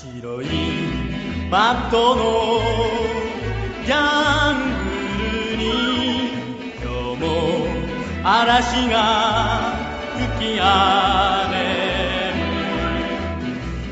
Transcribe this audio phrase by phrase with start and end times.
[0.00, 0.46] 白い。
[1.50, 2.62] バットの
[3.84, 5.66] ジャングルに
[6.82, 7.26] 今日も
[8.24, 9.74] 嵐が
[10.38, 11.54] 吹き荒れ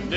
[0.08, 0.16] る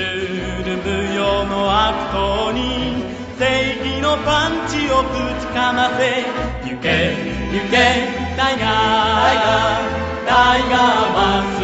[0.64, 3.04] ール無用の悪党に
[3.38, 5.08] 正義のパンチをぶ
[5.40, 6.24] ちかませ
[6.70, 7.16] 行け
[7.52, 7.76] 行け
[8.38, 9.92] タイガータイガー
[10.26, 11.20] タイガーマ
[11.58, 11.61] ス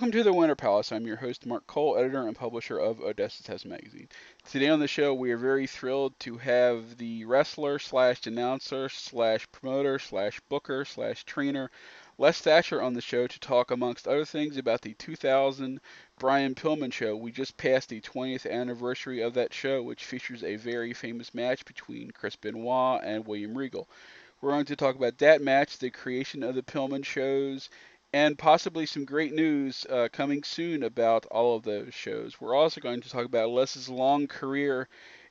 [0.00, 0.92] Welcome to the Winter Palace.
[0.92, 4.08] I'm your host, Mark Cole, editor and publisher of Odessa Steps Magazine.
[4.50, 9.46] Today on the show, we are very thrilled to have the wrestler slash announcer slash
[9.52, 11.70] promoter slash booker slash trainer
[12.16, 15.82] Les Thatcher on the show to talk, amongst other things, about the 2000
[16.18, 17.14] Brian Pillman show.
[17.14, 21.66] We just passed the 20th anniversary of that show, which features a very famous match
[21.66, 23.86] between Chris Benoit and William Regal.
[24.40, 27.68] We're going to talk about that match, the creation of the Pillman shows,
[28.12, 32.40] and possibly some great news uh, coming soon about all of those shows.
[32.40, 34.88] We're also going to talk about Les's long career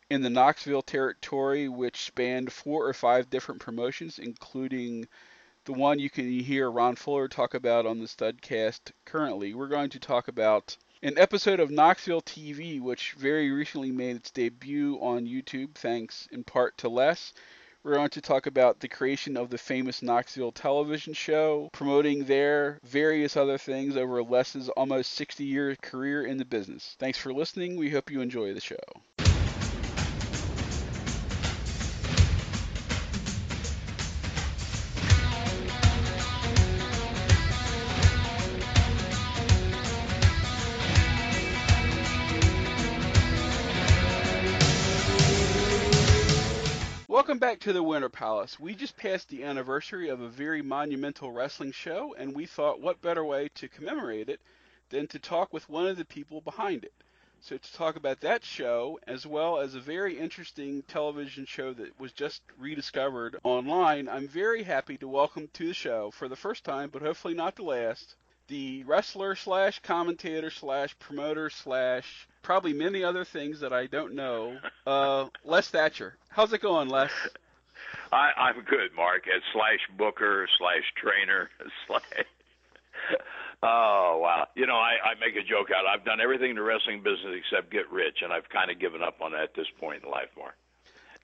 [0.10, 5.08] in the Knoxville territory, which spanned four or five different promotions, including
[5.66, 9.54] the one you can hear Ron Fuller talk about on the Studcast currently.
[9.54, 14.32] We're going to talk about an episode of Knoxville TV, which very recently made its
[14.32, 17.34] debut on YouTube, thanks in part to Les.
[17.82, 22.78] We're going to talk about the creation of the famous Knoxville television show, promoting their
[22.84, 26.98] various other things over Les's almost 60 year career in the business.
[27.00, 27.78] Thanks for listening.
[27.78, 29.29] We hope you enjoy the show.
[47.30, 48.60] Welcome back to the Winter Palace.
[48.60, 53.04] We just passed the anniversary of a very monumental wrestling show, and we thought what
[53.04, 54.42] better way to commemorate it
[54.90, 56.94] than to talk with one of the people behind it.
[57.40, 62.00] So, to talk about that show, as well as a very interesting television show that
[62.00, 66.64] was just rediscovered online, I'm very happy to welcome to the show, for the first
[66.64, 68.16] time, but hopefully not the last,
[68.50, 74.58] the wrestler slash commentator slash promoter slash probably many other things that I don't know.
[74.88, 77.12] Uh, Les Thatcher, how's it going, Les?
[78.12, 79.28] I, I'm good, Mark.
[79.28, 81.50] At slash Booker slash trainer
[81.88, 82.02] slash.
[83.62, 84.48] Oh wow!
[84.56, 85.86] You know, I, I make a joke out.
[85.86, 89.04] I've done everything in the wrestling business except get rich, and I've kind of given
[89.04, 90.56] up on that at this point in life, Mark.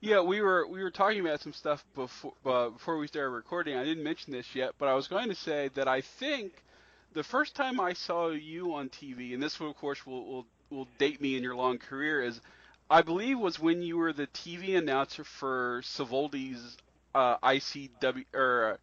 [0.00, 3.78] Yeah, we were we were talking about some stuff before uh, before we started recording.
[3.78, 6.52] I didn't mention this yet, but I was going to say that I think
[7.16, 10.88] the first time I saw you on TV, and this, of course, will will will
[10.98, 12.40] date me in your long career, is
[12.90, 16.76] I believe was when you were the TV announcer for Savoldi's
[17.14, 18.78] uh, ICW or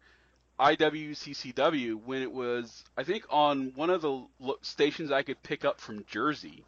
[0.58, 4.26] uh, IWCCW when it was I think on one of the
[4.62, 6.64] stations I could pick up from Jersey.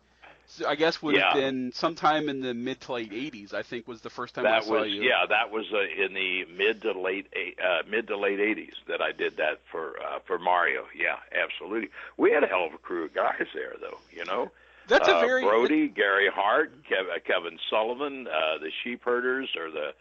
[0.49, 3.53] So I guess would have been sometime in the mid to late '80s.
[3.53, 5.03] I think was the first time I That saw was you.
[5.03, 7.27] yeah, that was uh, in the mid to late
[7.63, 10.85] uh, mid to late '80s that I did that for uh, for Mario.
[10.95, 11.91] Yeah, absolutely.
[12.17, 13.99] We had a hell of a crew of guys there, though.
[14.13, 14.51] You know,
[14.89, 19.51] That's a uh, very Brody, Gary Hart, Kev, uh, Kevin Sullivan, uh, the Sheep Herders,
[19.59, 19.95] or the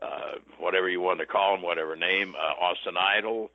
[0.00, 3.50] uh, whatever you want to call them, whatever name, uh, Austin Idol.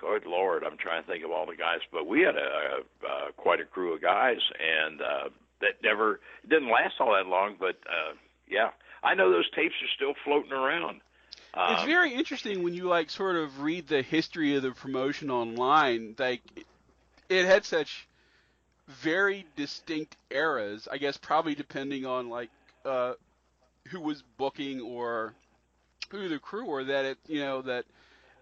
[0.00, 3.08] Good Lord, I'm trying to think of all the guys, but we had a, a
[3.08, 5.28] uh, quite a crew of guys, and uh,
[5.62, 7.56] that never it didn't last all that long.
[7.58, 8.14] But uh,
[8.48, 8.70] yeah,
[9.02, 11.00] I know those tapes are still floating around.
[11.56, 15.30] It's Um, very interesting when you like sort of read the history of the promotion
[15.30, 16.14] online.
[16.18, 16.42] Like
[17.28, 18.06] it had such
[18.88, 20.88] very distinct eras.
[20.90, 22.50] I guess probably depending on like
[22.84, 23.14] uh,
[23.88, 25.34] who was booking or
[26.10, 26.84] who the crew were.
[26.84, 27.84] That it you know that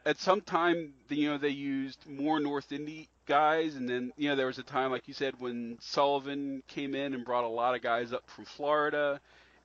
[0.06, 4.34] at some time you know they used more North Indy guys, and then you know
[4.34, 7.76] there was a time like you said when Sullivan came in and brought a lot
[7.76, 9.20] of guys up from Florida,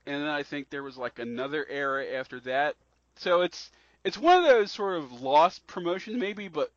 [0.06, 2.76] and then I think there was like another era after that.
[3.16, 3.72] So it's
[4.04, 6.72] it's one of those sort of lost promotions maybe, but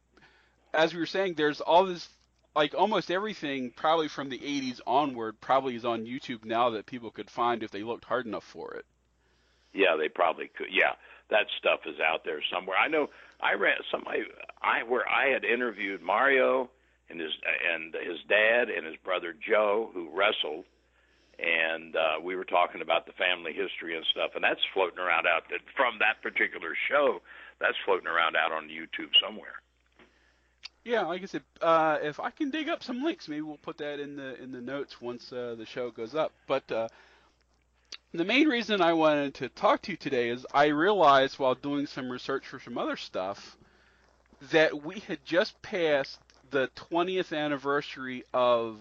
[0.72, 2.08] as we were saying, there's all this
[2.56, 7.10] like almost everything probably from the 80s onward probably is on YouTube now that people
[7.10, 8.86] could find if they looked hard enough for it.
[9.74, 10.68] Yeah, they probably could.
[10.72, 10.92] Yeah,
[11.28, 12.78] that stuff is out there somewhere.
[12.78, 13.10] I know.
[13.40, 14.22] I read somebody
[14.62, 16.70] I where I had interviewed Mario
[17.10, 17.32] and his
[17.74, 20.64] and his dad and his brother Joe who wrestled,
[21.38, 25.26] and uh, we were talking about the family history and stuff, and that's floating around
[25.26, 27.20] out that from that particular show.
[27.60, 29.60] That's floating around out on YouTube somewhere.
[30.84, 33.78] Yeah, like I said, uh, if I can dig up some links, maybe we'll put
[33.78, 36.32] that in the in the notes once uh, the show goes up.
[36.46, 36.88] But uh,
[38.12, 41.86] the main reason I wanted to talk to you today is I realized while doing
[41.86, 43.56] some research for some other stuff
[44.50, 46.18] that we had just passed
[46.50, 48.78] the 20th anniversary of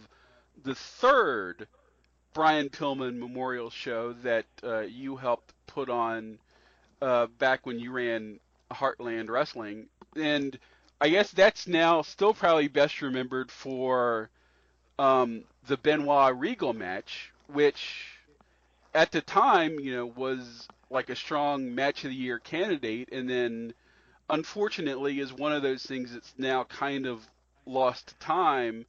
[0.64, 1.68] the third
[2.34, 6.38] Brian Pillman Memorial Show that uh, you helped put on
[7.02, 8.40] uh, back when you ran
[8.72, 10.58] Heartland Wrestling, and
[11.00, 14.30] I guess that's now still probably best remembered for
[15.00, 18.08] um, the Benoit Regal match, which
[18.94, 23.30] at the time, you know, was like a strong match of the year candidate, and
[23.30, 23.74] then
[24.30, 27.28] unfortunately is one of those things that's now kind of
[27.68, 28.86] lost time.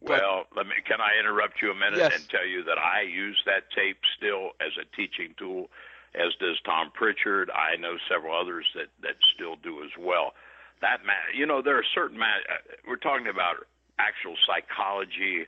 [0.00, 0.74] But, well, let me.
[0.86, 2.14] Can I interrupt you a minute yes.
[2.14, 5.70] and tell you that I use that tape still as a teaching tool,
[6.14, 7.50] as does Tom Prichard.
[7.50, 10.34] I know several others that that still do as well.
[10.82, 11.00] That
[11.34, 12.20] you know, there are certain.
[12.20, 12.26] Uh,
[12.86, 13.66] we're talking about
[13.98, 15.46] actual psychology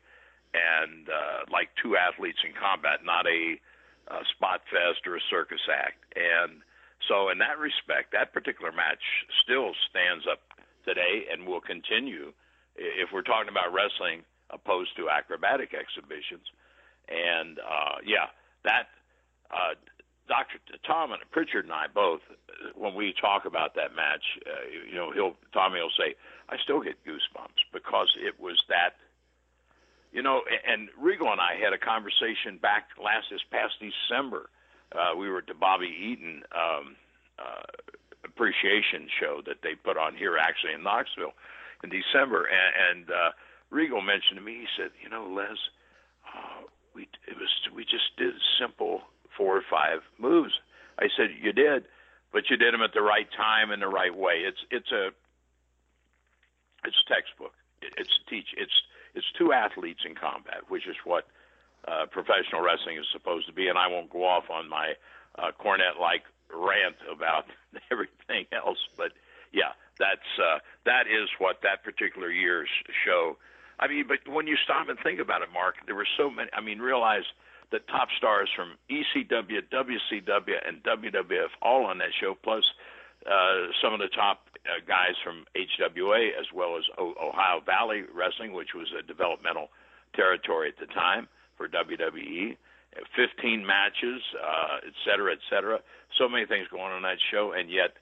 [0.54, 3.60] and uh, like two athletes in combat, not a,
[4.08, 6.00] a spot fest or a circus act.
[6.16, 6.62] And
[7.08, 9.02] so, in that respect, that particular match
[9.44, 10.40] still stands up
[10.86, 12.32] today and will continue
[12.76, 16.46] if we're talking about wrestling opposed to acrobatic exhibitions.
[17.08, 18.30] And uh, yeah,
[18.64, 18.88] that
[19.50, 19.74] uh,
[20.28, 20.58] Dr.
[20.86, 22.20] Tom and Prichard and I both,
[22.74, 26.14] when we talk about that match, uh, you know, he'll Tommy will say,
[26.48, 28.96] "I still get goosebumps because it was that."
[30.12, 34.48] You know, and Regal and I had a conversation back last this past December.
[34.92, 36.96] Uh, we were at the Bobby Eaton um,
[37.38, 37.62] uh,
[38.24, 41.34] appreciation show that they put on here, actually in Knoxville,
[41.82, 43.30] in December, and, and uh,
[43.70, 44.64] Regal mentioned to me.
[44.64, 45.58] He said, "You know, Les,
[46.26, 46.62] uh,
[46.94, 49.02] we it was we just did simple
[49.36, 50.52] four or five moves."
[50.98, 51.84] I said, "You did,
[52.32, 54.44] but you did them at the right time and the right way.
[54.46, 55.10] It's it's a
[56.84, 57.52] it's textbook.
[57.82, 58.54] It's teach.
[58.56, 58.82] It's
[59.14, 61.26] it's two athletes in combat, which is what
[61.88, 63.68] uh, professional wrestling is supposed to be.
[63.68, 64.94] And I won't go off on my
[65.38, 67.46] uh, Cornette-like rant about
[67.90, 69.12] everything else, but
[69.52, 72.68] yeah, that's uh, that is what that particular year's
[73.04, 73.36] show.
[73.78, 76.48] I mean, but when you stop and think about it, Mark, there were so many.
[76.52, 77.24] I mean, realize
[77.70, 82.64] the top stars from ECW, WCW, and WWF all on that show, plus
[83.26, 88.04] uh, some of the top uh, guys from HWA as well as o- Ohio Valley
[88.14, 89.68] Wrestling, which was a developmental
[90.14, 92.56] territory at the time for WWE.
[93.14, 95.80] 15 matches, uh, et cetera, et cetera.
[96.16, 97.92] So many things going on that show, and yet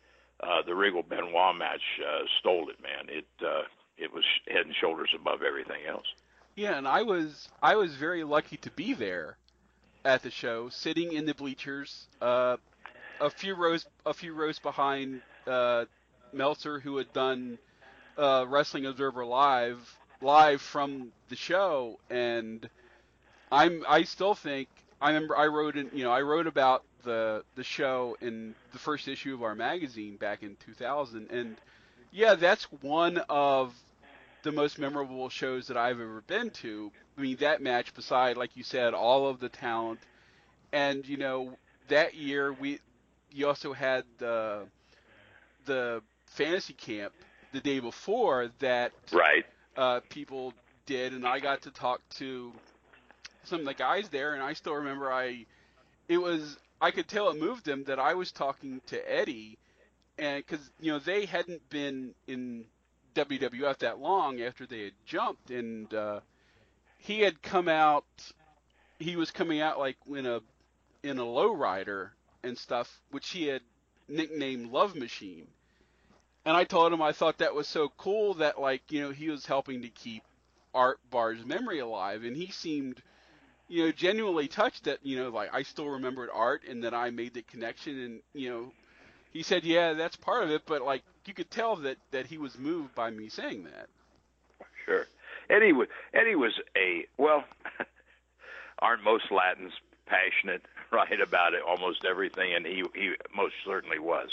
[0.42, 3.08] uh, the Regal Benoit match uh, stole it, man.
[3.08, 3.62] It uh,
[3.96, 6.06] it was head and shoulders above everything else.
[6.56, 9.36] Yeah, and I was I was very lucky to be there
[10.04, 12.56] at the show, sitting in the bleachers, uh,
[13.20, 15.84] a few rows a few rows behind uh,
[16.32, 17.58] Meltzer, who had done
[18.18, 19.78] uh, Wrestling Observer Live
[20.20, 22.68] live from the show, and
[23.50, 24.68] I'm I still think
[25.04, 28.78] I remember I wrote in you know I wrote about the the show in the
[28.78, 31.56] first issue of our magazine back in 2000, and
[32.10, 33.74] yeah, that's one of
[34.44, 36.90] the most memorable shows that I've ever been to.
[37.18, 40.00] I mean, that match, beside, like you said, all of the talent,
[40.72, 41.58] and you know,
[41.88, 42.80] that year we,
[43.30, 44.62] you also had the,
[45.66, 47.12] the fantasy camp
[47.52, 49.44] the day before that, right?
[49.76, 50.54] Uh, people
[50.86, 52.52] did, and I got to talk to
[53.44, 55.46] some of the guys there, and I still remember I,
[56.08, 59.58] it was I could tell it moved them that I was talking to Eddie,
[60.18, 62.64] and because you know they hadn't been in
[63.14, 66.20] WWF that long after they had jumped, and uh,
[66.98, 68.04] he had come out.
[68.98, 70.40] He was coming out like in a
[71.02, 72.10] in a lowrider
[72.42, 73.62] and stuff, which he had
[74.08, 75.46] nicknamed Love Machine.
[76.44, 79.30] And I told him I thought that was so cool that like you know he
[79.30, 80.22] was helping to keep
[80.74, 83.00] Art Barr's memory alive, and he seemed
[83.68, 87.10] you know genuinely touched that you know like I still remembered Art and that I
[87.10, 88.72] made the connection, and you know
[89.32, 92.38] he said yeah that's part of it, but like you could tell that that he
[92.38, 93.88] was moved by me saying that.
[94.84, 95.06] Sure,
[95.48, 97.44] Eddie was Eddie was a well.
[98.80, 99.72] aren't most Latins
[100.06, 104.28] passionate, right, about it, almost everything, and he he most certainly was.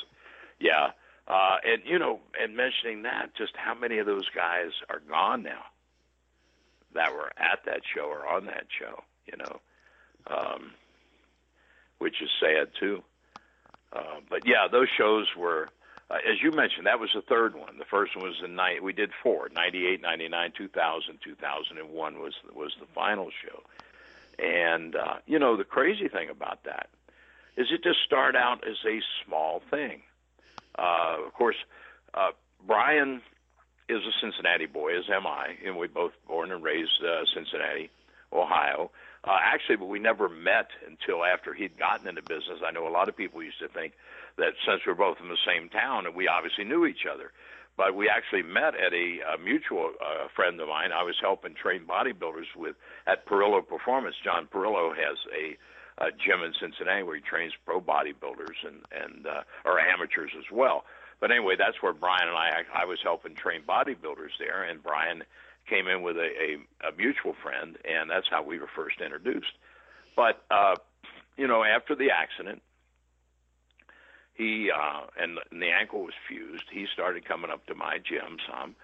[0.59, 0.91] Yeah,
[1.27, 5.43] uh, and you know, and mentioning that, just how many of those guys are gone
[5.43, 5.63] now
[6.93, 9.59] that were at that show or on that show, you know,
[10.27, 10.71] um,
[11.99, 13.03] which is sad too.
[13.93, 15.69] Uh, but yeah, those shows were
[16.11, 17.77] uh, as you mentioned, that was the third one.
[17.77, 18.83] The first one was in night.
[18.83, 23.29] We did four: ninety-eight, ninety-nine, two thousand, two thousand and one was was the final
[23.29, 23.63] show.
[24.43, 26.89] And uh, you know, the crazy thing about that
[27.55, 30.01] is it just started out as a small thing.
[30.77, 31.57] Uh, of course,
[32.13, 32.31] uh,
[32.65, 33.21] Brian
[33.87, 37.89] is a Cincinnati boy, as am I, and we both born and raised uh, Cincinnati,
[38.33, 38.91] Ohio.
[39.23, 42.59] Uh, actually, but we never met until after he'd gotten into business.
[42.65, 43.93] I know a lot of people used to think
[44.37, 47.31] that since we're both in the same town and we obviously knew each other.
[47.77, 50.91] but we actually met at a, a mutual uh, friend of mine.
[50.91, 52.75] I was helping train bodybuilders with
[53.07, 54.15] at Perillo Performance.
[54.23, 55.57] John Perillo has a
[56.01, 60.45] uh, gym in Cincinnati where he trains pro bodybuilders and and uh, or amateurs as
[60.51, 60.83] well.
[61.19, 65.23] But anyway, that's where Brian and I I was helping train bodybuilders there, and Brian
[65.67, 69.53] came in with a, a, a mutual friend, and that's how we were first introduced.
[70.15, 70.75] But uh,
[71.37, 72.61] you know, after the accident,
[74.33, 76.65] he uh, and, and the ankle was fused.
[76.71, 78.75] He started coming up to my gym some,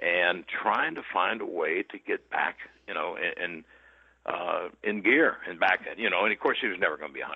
[0.00, 2.56] and trying to find a way to get back,
[2.88, 3.64] you know, and
[4.26, 7.14] uh, in gear and back, you know, and of course he was never going to
[7.14, 7.26] be 100%.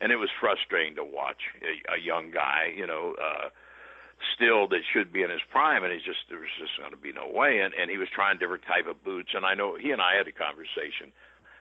[0.00, 3.48] And it was frustrating to watch a, a young guy, you know, uh,
[4.34, 6.96] still that should be in his prime, and he's just there was just going to
[6.96, 7.60] be no way.
[7.60, 10.16] And and he was trying different type of boots, and I know he and I
[10.16, 11.12] had a conversation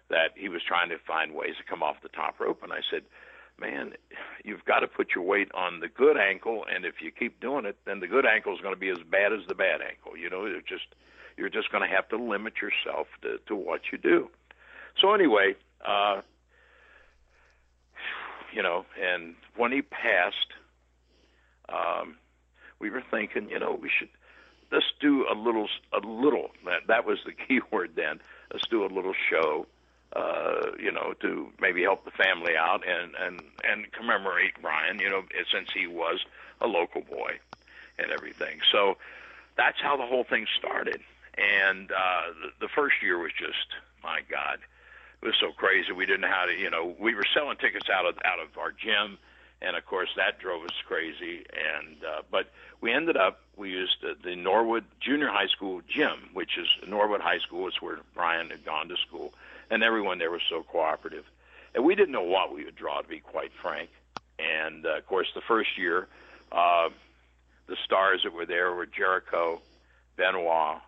[0.10, 2.82] that he was trying to find ways to come off the top rope, and I
[2.90, 3.04] said,
[3.60, 3.94] man,
[4.44, 7.66] you've got to put your weight on the good ankle, and if you keep doing
[7.66, 10.18] it, then the good ankle is going to be as bad as the bad ankle.
[10.18, 10.88] You know, it's just
[11.38, 14.30] you're just going to have to limit yourself to, to what you do.
[15.00, 16.22] So anyway, uh,
[18.54, 20.36] you know, and when he passed,
[21.70, 22.18] um,
[22.80, 24.10] we were thinking, you know, we should
[24.72, 26.50] let's do a little, a little.
[26.66, 28.20] That that was the key word then.
[28.54, 29.66] Let's do a little show,
[30.14, 35.10] uh, you know, to maybe help the family out and and and commemorate Brian, you
[35.10, 36.20] know, since he was
[36.62, 37.40] a local boy
[37.98, 38.60] and everything.
[38.72, 38.98] So
[39.58, 41.02] that's how the whole thing started.
[41.38, 44.60] And uh, the, the first year was just, my God,
[45.22, 45.92] it was so crazy.
[45.92, 48.58] We didn't know how to, you know, we were selling tickets out of out of
[48.58, 49.18] our gym,
[49.62, 51.46] and of course that drove us crazy.
[51.54, 52.52] And uh, but
[52.82, 57.22] we ended up we used the, the Norwood Junior High School gym, which is Norwood
[57.22, 57.68] High School.
[57.68, 59.34] It's where Brian had gone to school,
[59.70, 61.26] and everyone there was so cooperative.
[61.76, 63.90] And we didn't know what we would draw, to be quite frank.
[64.40, 66.08] And uh, of course, the first year,
[66.52, 66.90] uh,
[67.68, 69.62] the stars that were there were Jericho,
[70.16, 70.82] Benoit,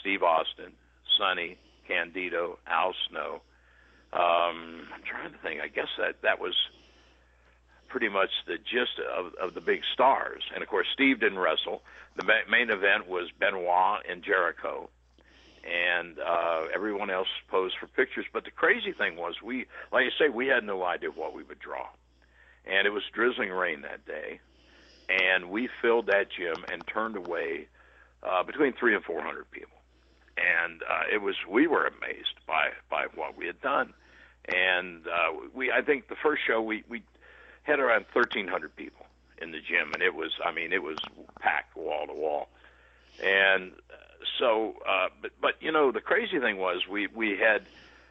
[0.00, 0.72] Steve Austin,
[1.18, 1.58] Sunny,
[1.88, 3.40] Candido, Al Snow.
[4.12, 5.60] Um, I'm trying to think.
[5.60, 6.54] I guess that that was
[7.90, 10.42] pretty much the gist of, of the big stars.
[10.54, 11.82] And of course, Steve didn't wrestle.
[12.16, 14.88] The main event was Benoit and Jericho,
[15.64, 18.24] and uh, everyone else posed for pictures.
[18.32, 21.42] But the crazy thing was, we, like I say, we had no idea what we
[21.42, 21.86] would draw,
[22.64, 24.40] and it was drizzling rain that day,
[25.08, 27.68] and we filled that gym and turned away
[28.22, 29.80] uh, between three and four hundred people
[30.40, 33.92] and uh, it was we were amazed by by what we had done,
[34.48, 37.02] and uh, we I think the first show we we
[37.70, 39.06] had around 1,300 people
[39.40, 40.98] in the gym, and it was I mean it was
[41.40, 42.48] packed wall to wall,
[43.22, 43.72] and
[44.38, 47.62] so uh, but but you know the crazy thing was we we had.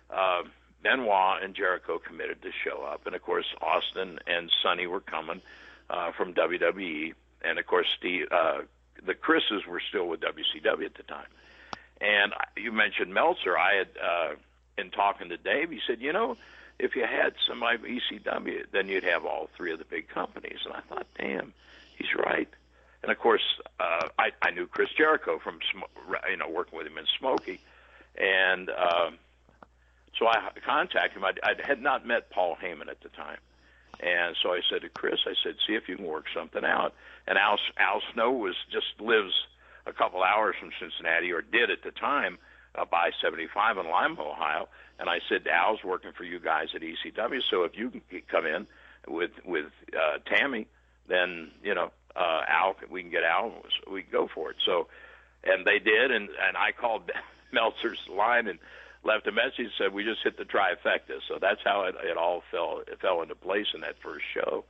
[0.09, 0.43] Uh,
[0.81, 5.41] Benoit and Jericho committed to show up, and of course Austin and Sunny were coming
[5.89, 8.59] uh, from WWE, and of course Steve, uh,
[9.05, 11.27] the Chris's were still with WCW at the time.
[12.01, 13.57] And you mentioned Meltzer.
[13.57, 14.35] I had, uh,
[14.77, 16.37] in talking to Dave, he said, you know,
[16.79, 20.59] if you had somebody ECW, then you'd have all three of the big companies.
[20.65, 21.53] And I thought, damn,
[21.97, 22.47] he's right.
[23.03, 23.43] And of course,
[23.79, 25.59] uh, I, I knew Chris Jericho from,
[26.29, 27.61] you know, working with him in Smoky,
[28.17, 29.11] and uh,
[30.17, 31.23] so I contacted him.
[31.23, 33.37] I, I had not met Paul Heyman at the time,
[34.01, 36.93] and so I said to Chris, I said, see if you can work something out.
[37.25, 39.33] And Al, Al Snow was just lives
[39.85, 42.37] a couple hours from Cincinnati, or did at the time,
[42.75, 44.67] uh, by 75 in Lima, Ohio.
[44.99, 48.45] And I said, Al's working for you guys at ECW, so if you can come
[48.45, 48.67] in
[49.07, 50.67] with with uh, Tammy,
[51.07, 53.53] then you know uh, Al, we can get Al,
[53.89, 54.57] we can go for it.
[54.65, 54.87] So,
[55.43, 57.09] and they did, and and I called
[57.53, 58.59] Meltzer's line and
[59.03, 61.19] left a message said we just hit the trifecta.
[61.27, 64.65] So that's how it, it all fell it fell into place in that first show.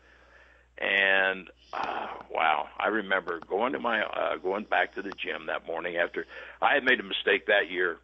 [0.80, 5.68] And uh, wow, I remember going to my uh, going back to the gym that
[5.68, 6.26] morning after
[6.62, 7.98] I had made a mistake that year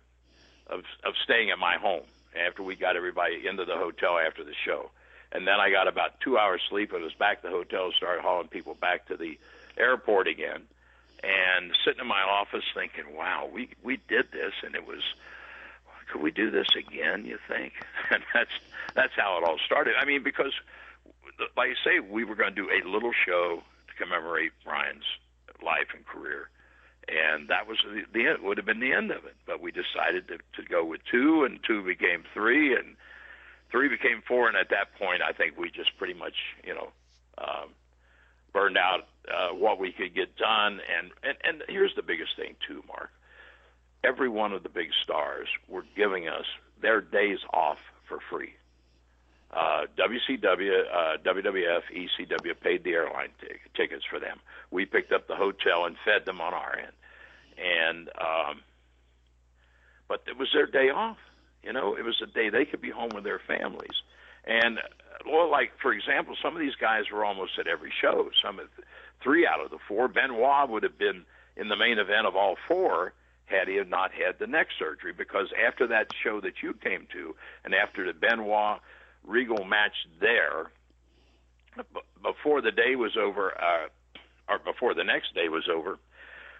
[0.67, 2.03] of of staying at my home
[2.35, 4.91] after we got everybody into the hotel after the show,
[5.31, 6.91] and then I got about two hours sleep.
[6.93, 9.39] I was back to the hotel, started hauling people back to the
[9.77, 10.63] airport again,
[11.23, 15.01] and sitting in my office thinking, wow, we we did this, and it was
[16.11, 17.25] could we do this again?
[17.25, 17.73] You think?
[18.11, 18.51] And that's
[18.93, 19.95] that's how it all started.
[19.99, 20.53] I mean, because
[21.57, 25.03] like I say, we were going to do a little show to commemorate Brian's
[25.63, 26.49] life and career,
[27.07, 28.43] and that was the, the end.
[28.43, 29.35] Would have been the end of it.
[29.45, 32.95] But we decided to, to go with two, and two became three, and
[33.71, 34.47] three became four.
[34.47, 36.89] And at that point, I think we just pretty much, you know,
[37.37, 37.69] um,
[38.53, 40.79] burned out uh, what we could get done.
[40.97, 43.11] And, and and here's the biggest thing too, Mark.
[44.03, 46.45] Every one of the big stars were giving us
[46.81, 48.53] their days off for free.
[49.55, 54.39] Uh, WCW, uh, WWF, ECW paid the airline t- tickets for them.
[54.69, 56.91] We picked up the hotel and fed them on our end,
[57.57, 58.61] and um,
[60.09, 61.17] but it was their day off.
[61.63, 63.95] You know, it was a day they could be home with their families.
[64.45, 64.79] And
[65.25, 68.29] well, like for example, some of these guys were almost at every show.
[68.43, 68.67] Some of
[69.23, 70.07] three out of the four.
[70.07, 71.23] Benoit would have been
[71.55, 73.13] in the main event of all four
[73.45, 75.13] had he not had the neck surgery.
[75.13, 78.79] Because after that show that you came to, and after the Benoit
[79.25, 80.71] Regal match there,
[82.21, 83.87] before the day was over, uh,
[84.47, 85.99] or before the next day was over,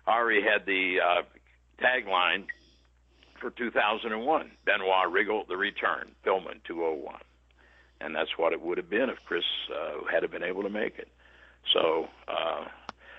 [0.07, 1.22] Ari had the uh,
[1.81, 2.45] tagline
[3.39, 7.15] for 2001 Benoit Regal, The Return, Pillman 201
[8.01, 9.43] and that's what it would have been if Chris
[9.74, 11.07] uh, had been able to make it.
[11.74, 12.65] So, uh,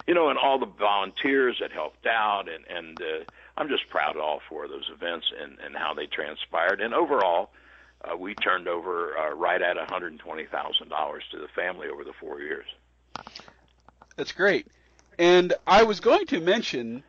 [0.07, 3.25] you know, and all the volunteers that helped out, and and uh,
[3.57, 6.81] I'm just proud of all four of those events and and how they transpired.
[6.81, 7.51] And overall,
[8.19, 12.67] we turned over uh, right at $120,000 to the family over the four years.
[14.17, 14.67] That's great.
[15.19, 17.03] And I was going to mention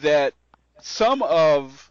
[0.00, 0.34] that
[0.80, 1.90] some of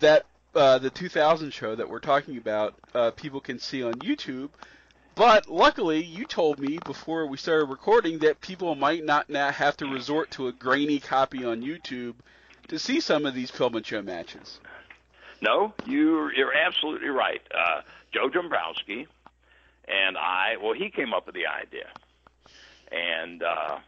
[0.00, 4.48] that uh, the 2000 show that we're talking about, uh, people can see on YouTube.
[5.14, 9.76] But luckily, you told me before we started recording that people might not now have
[9.78, 12.14] to resort to a grainy copy on YouTube
[12.68, 14.60] to see some of these Pillman Show matches.
[15.40, 17.40] No, you're you're absolutely right.
[17.54, 19.06] Uh, Joe Dombrowski
[19.86, 20.56] and I.
[20.62, 21.88] Well, he came up with the idea,
[22.90, 23.78] and uh,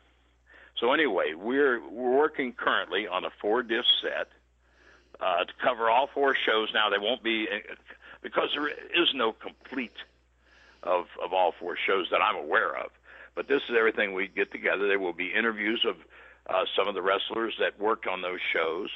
[0.78, 4.28] so anyway, we're we're working currently on a four disc set
[5.20, 6.68] uh, to cover all four shows.
[6.72, 7.46] Now they won't be
[8.22, 9.96] because there is no complete
[10.82, 12.90] of of all four shows that I'm aware of.
[13.34, 14.88] But this is everything we get together.
[14.88, 15.96] There will be interviews of
[16.48, 18.90] uh, some of the wrestlers that worked on those shows.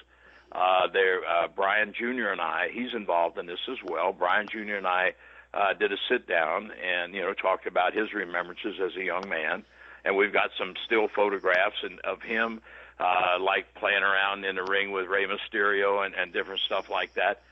[0.53, 2.29] Uh, there, uh, Brian Jr.
[2.29, 4.13] and I, he's involved in this as well.
[4.13, 4.77] Brian Jr.
[4.77, 5.15] and I
[5.53, 9.29] uh, did a sit down and you know talked about his remembrances as a young
[9.29, 9.65] man,
[10.05, 12.61] and we've got some still photographs and, of him
[12.99, 17.15] uh, like playing around in the ring with Rey Mysterio and, and different stuff like
[17.15, 17.43] that.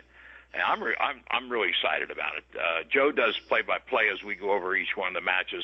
[0.53, 2.43] And I'm re- I'm I'm really excited about it.
[2.57, 5.63] Uh, Joe does play by play as we go over each one of the matches,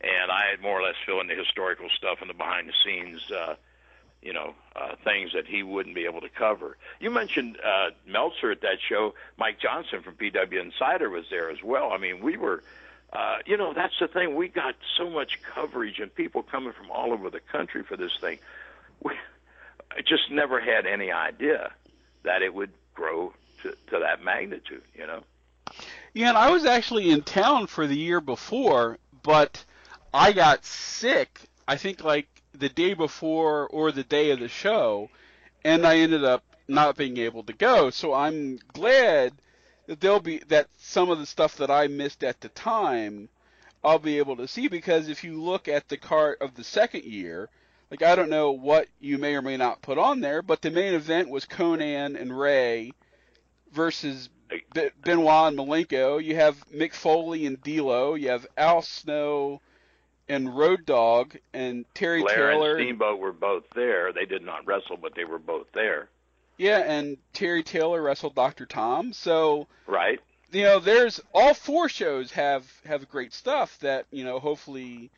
[0.00, 3.30] and I more or less fill in the historical stuff and the behind the scenes,
[3.30, 3.54] uh,
[4.22, 6.76] you know, uh, things that he wouldn't be able to cover.
[7.00, 9.14] You mentioned uh, Meltzer at that show.
[9.38, 11.92] Mike Johnson from PW Insider was there as well.
[11.92, 12.62] I mean, we were.
[13.12, 14.36] Uh, you know, that's the thing.
[14.36, 18.12] We got so much coverage and people coming from all over the country for this
[18.20, 18.38] thing.
[19.02, 19.14] We,
[19.90, 21.72] I just never had any idea
[22.22, 25.24] that it would grow to, to that magnitude, you know.
[26.14, 29.64] Yeah, and I was actually in town for the year before, but
[30.14, 31.40] I got sick.
[31.66, 35.08] I think like the day before or the day of the show,
[35.64, 37.90] and I ended up not being able to go.
[37.90, 39.32] So I'm glad
[39.86, 43.28] that there'll be that some of the stuff that I missed at the time,
[43.82, 47.04] I'll be able to see because if you look at the card of the second
[47.04, 47.48] year,
[47.90, 50.70] like I don't know what you may or may not put on there, but the
[50.70, 52.92] main event was Konnan and Rey
[53.72, 54.28] versus
[54.72, 56.22] Benoit and Malenko.
[56.22, 58.14] You have Mick Foley and D'Lo.
[58.14, 59.60] You have Al Snow
[60.30, 62.76] and Road Dog and Terry Blair Taylor.
[62.76, 64.12] and Steamboat were both there.
[64.12, 66.08] They did not wrestle, but they were both there.
[66.56, 68.66] Yeah, and Terry Taylor wrestled Dr.
[68.66, 69.12] Tom.
[69.12, 70.20] So right,
[70.52, 75.10] you know, there's all four shows have have great stuff that you know hopefully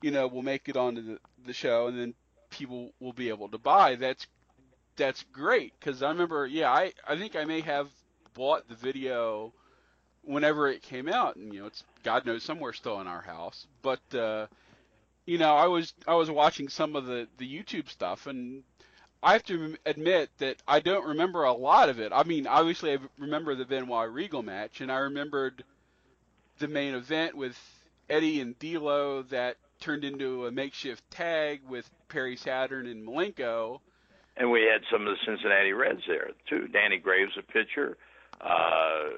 [0.00, 2.14] you know will make it onto the, the show, and then
[2.50, 3.96] people will be able to buy.
[3.96, 4.26] That's
[4.96, 7.88] that's great because I remember, yeah, I I think I may have
[8.34, 9.52] bought the video
[10.22, 13.66] whenever it came out, and you know, it's God knows somewhere still in our house.
[13.82, 14.46] But uh,
[15.26, 18.62] you know, I was I was watching some of the the YouTube stuff, and
[19.22, 22.12] I have to admit that I don't remember a lot of it.
[22.14, 25.64] I mean, obviously I remember the Benoit Regal match, and I remembered
[26.58, 27.58] the main event with
[28.08, 33.80] Eddie and D'Lo that turned into a makeshift tag with Perry Saturn and Malenko.
[34.36, 36.68] And we had some of the Cincinnati Reds there too.
[36.68, 37.96] Danny Graves, a pitcher,
[38.40, 39.08] uh,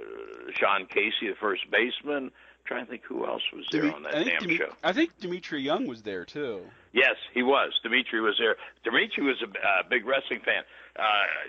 [0.54, 2.30] Sean Casey, the first baseman.
[2.64, 4.72] Trying to think who else was there Demi- on that damn Demi- show.
[4.84, 6.60] I think Dmitri Young was there too.
[6.92, 7.72] Yes, he was.
[7.82, 8.56] Dmitri was there.
[8.84, 10.62] Dmitri was a uh, big wrestling fan.
[10.96, 11.02] Uh,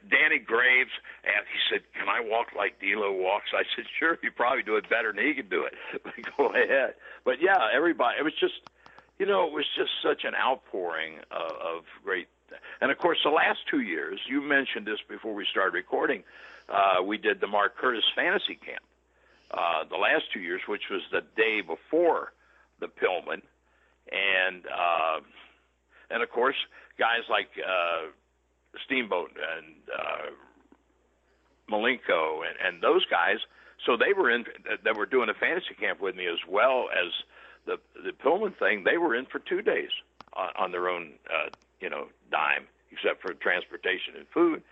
[0.10, 0.92] Danny Graves,
[1.24, 4.18] and he said, "Can I walk like D'Lo walks?" I said, "Sure.
[4.24, 5.74] You probably do it better than he can do it.
[6.04, 6.96] But go ahead."
[7.26, 8.18] but yeah, everybody.
[8.20, 8.56] It was just,
[9.20, 12.28] you know, it was just such an outpouring of, of great.
[12.82, 16.24] And of course, the last two years, you mentioned this before we started recording.
[16.70, 18.82] Uh, we did the Mark Curtis Fantasy Camp.
[19.54, 22.34] Uh, the last two years, which was the day before
[22.80, 23.42] the Pillman,
[24.12, 25.20] and uh,
[26.10, 26.56] and of course,
[26.98, 28.10] guys like uh,
[28.86, 30.32] Steamboat and uh,
[31.72, 33.38] Malenko and, and those guys.
[33.86, 34.46] So they were in
[34.84, 37.12] that were doing a fantasy camp with me as well as
[37.68, 38.84] the the Pillman thing.
[38.84, 39.92] They were in for two days
[40.34, 44.64] on, on their own, uh, you know, dime, except for transportation and food.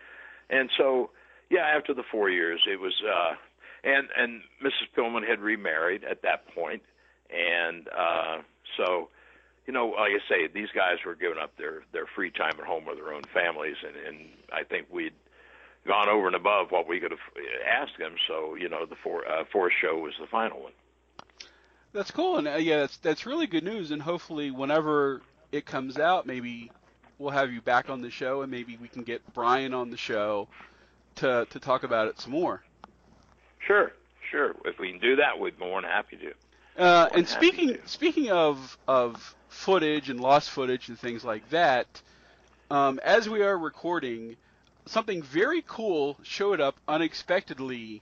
[0.49, 1.11] And so,
[1.51, 2.99] yeah, after the four years, it was.
[3.05, 3.35] uh
[3.83, 4.89] and and Mrs.
[4.95, 6.83] Pillman had remarried at that point,
[7.29, 8.37] and uh,
[8.77, 9.09] so
[9.67, 12.65] you know, like I say, these guys were giving up their their free time at
[12.65, 15.13] home with their own families, and and I think we'd
[15.87, 17.19] gone over and above what we could have
[17.67, 18.15] asked them.
[18.27, 20.73] So you know, the four uh, fourth show was the final one.
[21.93, 23.91] That's cool, and uh, yeah, that's that's really good news.
[23.91, 26.71] And hopefully, whenever it comes out, maybe
[27.17, 29.97] we'll have you back on the show, and maybe we can get Brian on the
[29.97, 30.47] show
[31.15, 32.63] to to talk about it some more.
[33.65, 33.91] Sure,
[34.29, 34.55] sure.
[34.65, 36.33] If we can do that, we'd be more than happy to.
[36.81, 42.01] Uh, and speaking speaking of of footage and lost footage and things like that,
[42.69, 44.37] um, as we are recording,
[44.85, 48.01] something very cool showed up unexpectedly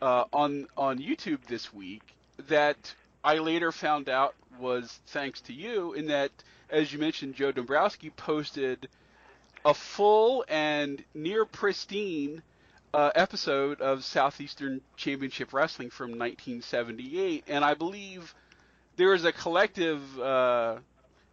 [0.00, 2.02] uh, on on YouTube this week
[2.48, 5.94] that I later found out was thanks to you.
[5.94, 6.30] In that,
[6.70, 8.88] as you mentioned, Joe Dombrowski posted
[9.64, 12.42] a full and near pristine
[12.94, 18.32] uh, episode of Southeastern Championship Wrestling from 1978, and I believe
[18.96, 20.76] there is a collective uh,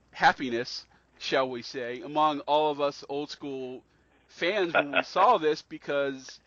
[0.10, 0.88] happiness,
[1.19, 3.84] shall we say, among all of us old school
[4.28, 6.39] fans when we saw this because,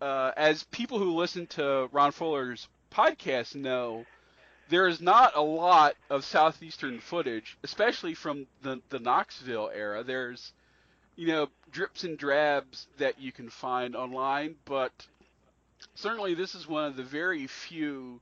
[0.00, 4.04] uh, as people who listen to Ron Fuller's podcast know,
[4.68, 10.04] there is not a lot of southeastern footage, especially from the the Knoxville era.
[10.04, 10.52] There's
[11.16, 14.92] you know, drips and drabs that you can find online, but
[15.94, 18.20] certainly this is one of the very few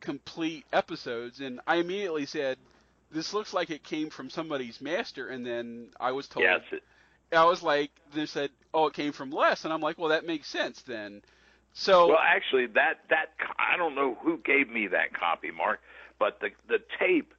[0.00, 1.40] complete episodes.
[1.40, 2.58] And I immediately said,
[3.10, 6.82] "This looks like it came from somebody's master." And then I was told, yes, it,
[7.32, 10.24] I was like, they said, "Oh, it came from Les," and I'm like, "Well, that
[10.24, 11.22] makes sense then."
[11.72, 15.80] So well, actually, that that I don't know who gave me that copy, Mark,
[16.18, 17.32] but the the tape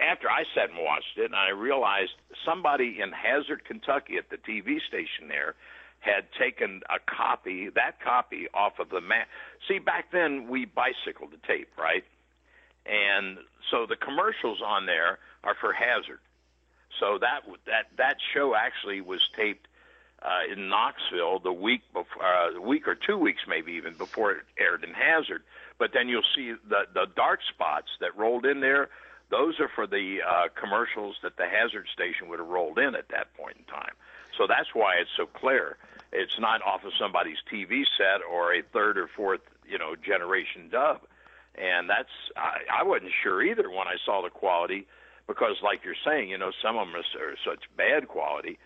[0.00, 2.12] after I sat and watched it, and I realized
[2.44, 5.54] somebody in Hazard, Kentucky, at the TV station there,
[6.00, 9.28] had taken a copy, that copy, off of the map.
[9.68, 12.04] See, back then we bicycled the tape, right?
[12.86, 13.38] And
[13.70, 16.20] so the commercials on there are for Hazard.
[16.98, 19.68] So that that that show actually was taped
[20.22, 24.32] uh, in Knoxville the week before, uh, a week or two weeks maybe even before
[24.32, 25.42] it aired in Hazard.
[25.78, 28.88] But then you'll see the the dark spots that rolled in there
[29.30, 33.08] those are for the uh, commercials that the hazard station would have rolled in at
[33.08, 33.94] that point in time.
[34.36, 35.76] So that's why it's so clear.
[36.12, 40.68] It's not off of somebody's TV set or a third or fourth, you know, generation
[40.70, 41.00] dub.
[41.54, 44.86] And that's I, I wasn't sure either when I saw the quality
[45.26, 48.58] because, like you're saying, you know, some of them are, are such bad quality.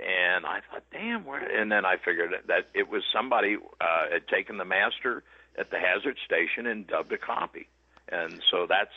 [0.00, 1.40] And I thought, damn, where?
[1.40, 5.22] And then I figured that it was somebody uh, had taken the master
[5.56, 7.68] at the hazard station and dubbed a copy.
[8.08, 8.94] And so that's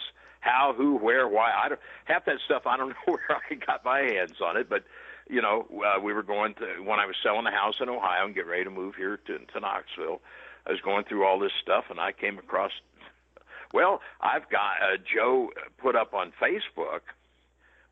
[0.48, 1.52] how, who, where, why.
[1.52, 2.64] I don't half that stuff.
[2.66, 4.84] I don't know where I got my hands on it, but
[5.30, 8.26] you know, uh, we were going to when I was selling a house in Ohio
[8.26, 10.22] and getting ready to move here to, to Knoxville.
[10.66, 12.72] I was going through all this stuff, and I came across.
[13.74, 17.02] Well, I've got uh, Joe put up on Facebook.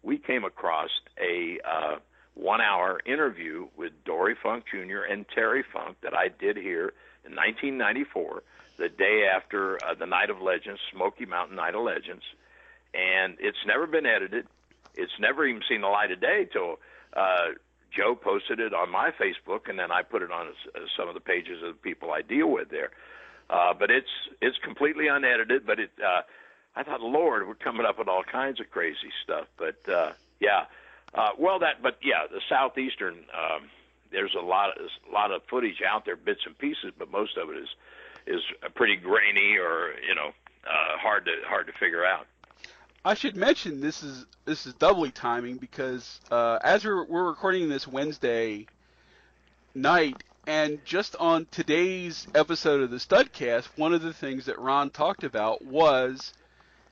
[0.01, 0.89] We came across
[1.19, 1.95] a uh,
[2.35, 5.01] one-hour interview with Dory Funk Jr.
[5.09, 6.93] and Terry Funk that I did here
[7.25, 8.43] in 1994
[8.77, 12.23] the day after uh, the Night of Legends, Smoky Mountain Night of Legends,
[12.95, 14.47] and it's never been edited.
[14.95, 16.79] It's never even seen the light of day till
[17.13, 17.49] uh,
[17.95, 21.08] Joe posted it on my Facebook, and then I put it on as, as some
[21.08, 22.91] of the pages of the people I deal with there.
[23.49, 24.10] Uh, but it's
[24.41, 25.65] it's completely unedited.
[25.65, 26.21] But it, uh,
[26.75, 29.47] I thought, Lord, we're coming up with all kinds of crazy stuff.
[29.58, 30.65] But uh, yeah,
[31.13, 33.25] uh, well, that but yeah, the southeastern.
[33.34, 33.69] Um,
[34.12, 37.38] there's a lot of a lot of footage out there, bits and pieces, but most
[37.38, 37.69] of it is
[38.27, 38.41] is
[38.73, 40.31] pretty grainy or you know
[40.65, 42.27] uh, hard to hard to figure out.
[43.05, 47.69] I should mention this is this is doubly timing because uh, as we're, we're recording
[47.69, 48.65] this Wednesday
[49.75, 54.89] night, and just on today's episode of the Studcast, one of the things that Ron
[54.89, 56.33] talked about was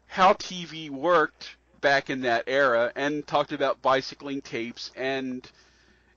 [0.05, 5.49] how TV worked back in that era, and talked about bicycling tapes, and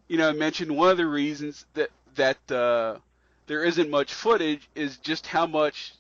[0.09, 2.99] you know mentioned one of the reasons that that uh,
[3.47, 5.95] there isn't much footage is just how much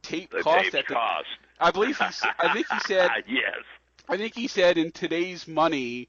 [0.00, 1.26] tape the cost at the cost.
[1.64, 2.04] I believe he.
[2.04, 3.10] I think he said.
[3.26, 3.62] yes.
[4.06, 6.08] I think he said in today's money,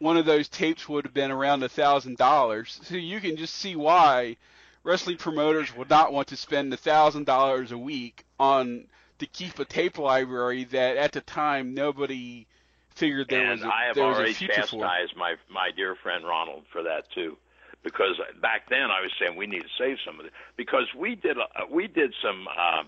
[0.00, 2.80] one of those tapes would have been around a thousand dollars.
[2.82, 4.36] So you can just see why
[4.82, 8.86] wrestling promoters would not want to spend a thousand dollars a week on
[9.20, 12.46] to keep a tape library that at the time nobody
[12.96, 14.80] figured there and was a, I have already a future for.
[14.80, 17.36] chastised my my dear friend Ronald for that too,
[17.84, 21.14] because back then I was saying we need to save some of it because we
[21.14, 22.82] did a, we did some uh,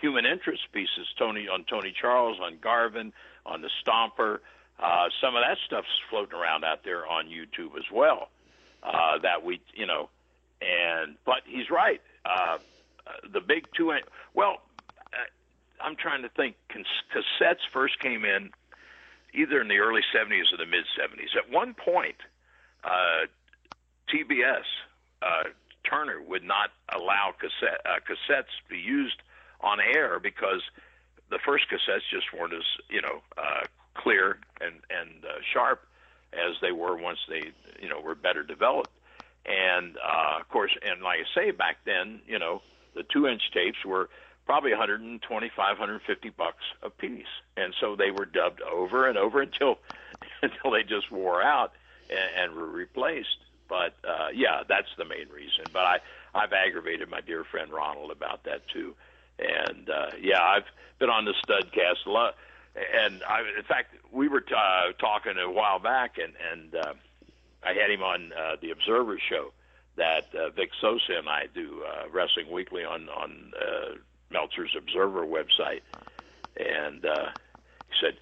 [0.00, 3.12] human interest pieces Tony on Tony Charles on Garvin
[3.44, 4.38] on the Stomper.
[4.78, 8.28] Uh, some of that stuff's floating around out there on YouTube as well.
[8.82, 10.08] Uh, that we you know,
[10.62, 12.00] and but he's right.
[12.24, 12.58] Uh,
[13.06, 13.92] uh, the big two.
[14.34, 14.62] Well,
[15.12, 15.16] uh,
[15.80, 16.56] I'm trying to think.
[16.70, 18.50] Cassettes first came in
[19.34, 21.36] either in the early 70s or the mid 70s.
[21.36, 22.16] At one point,
[22.84, 23.26] uh,
[24.08, 24.64] TBS
[25.22, 25.44] uh,
[25.88, 29.16] Turner would not allow cassette, uh, cassettes be used
[29.60, 30.62] on air because
[31.30, 35.86] the first cassettes just weren't as you know uh, clear and and uh, sharp
[36.32, 38.90] as they were once they you know were better developed.
[39.46, 42.60] And uh, of course, and like I say, back then, you know,
[42.94, 44.10] the two-inch tapes were
[44.44, 49.78] probably 125, 150 bucks a piece, and so they were dubbed over and over until
[50.42, 51.72] until they just wore out
[52.10, 53.38] and, and were replaced.
[53.68, 55.70] But uh, yeah, that's the main reason.
[55.72, 55.98] But I
[56.34, 58.94] I've aggravated my dear friend Ronald about that too,
[59.38, 60.66] and uh, yeah, I've
[60.98, 62.34] been on the Studcast a lot,
[62.74, 66.94] and I in fact we were t- uh, talking a while back, and and uh,
[67.62, 69.52] I had him on uh, the Observer show
[69.96, 73.94] that uh, Vic Sosa and I do uh, Wrestling Weekly on on uh,
[74.30, 75.82] Meltzer's Observer website,
[76.56, 77.26] and uh,
[77.88, 78.14] he said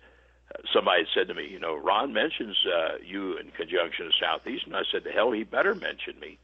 [0.73, 4.77] somebody said to me, you know, Ron mentions uh, you in conjunction with Southeast, and
[4.77, 6.39] I said, the hell, he better mention me.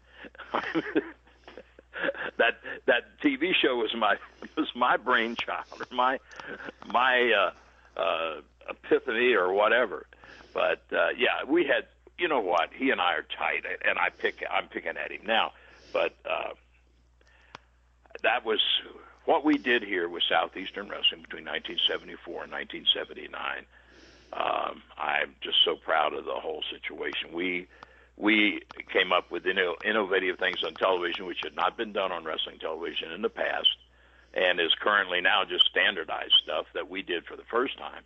[2.38, 4.16] that that TV show was my
[4.56, 6.18] was my brainchild or my
[6.86, 7.32] my
[7.96, 10.06] uh, uh, epiphany or whatever.
[10.54, 11.86] But uh, yeah, we had
[12.18, 15.22] you know what he and I are tight, and I pick I'm picking at him
[15.26, 15.52] now,
[15.92, 16.50] but uh,
[18.22, 18.60] that was
[19.24, 23.66] what we did here with Southeastern Wrestling between 1974 and 1979.
[24.32, 27.32] Um, I'm just so proud of the whole situation.
[27.32, 27.68] We
[28.16, 32.24] we came up with inno- innovative things on television which had not been done on
[32.24, 33.76] wrestling television in the past,
[34.34, 38.02] and is currently now just standardized stuff that we did for the first time.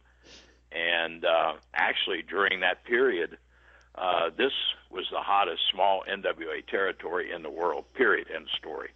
[0.72, 3.38] And uh, actually, during that period,
[3.94, 4.52] uh, this
[4.90, 7.84] was the hottest small NWA territory in the world.
[7.94, 8.28] Period.
[8.34, 8.90] End story.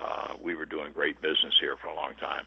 [0.00, 2.44] Uh, we were doing great business here for a long time.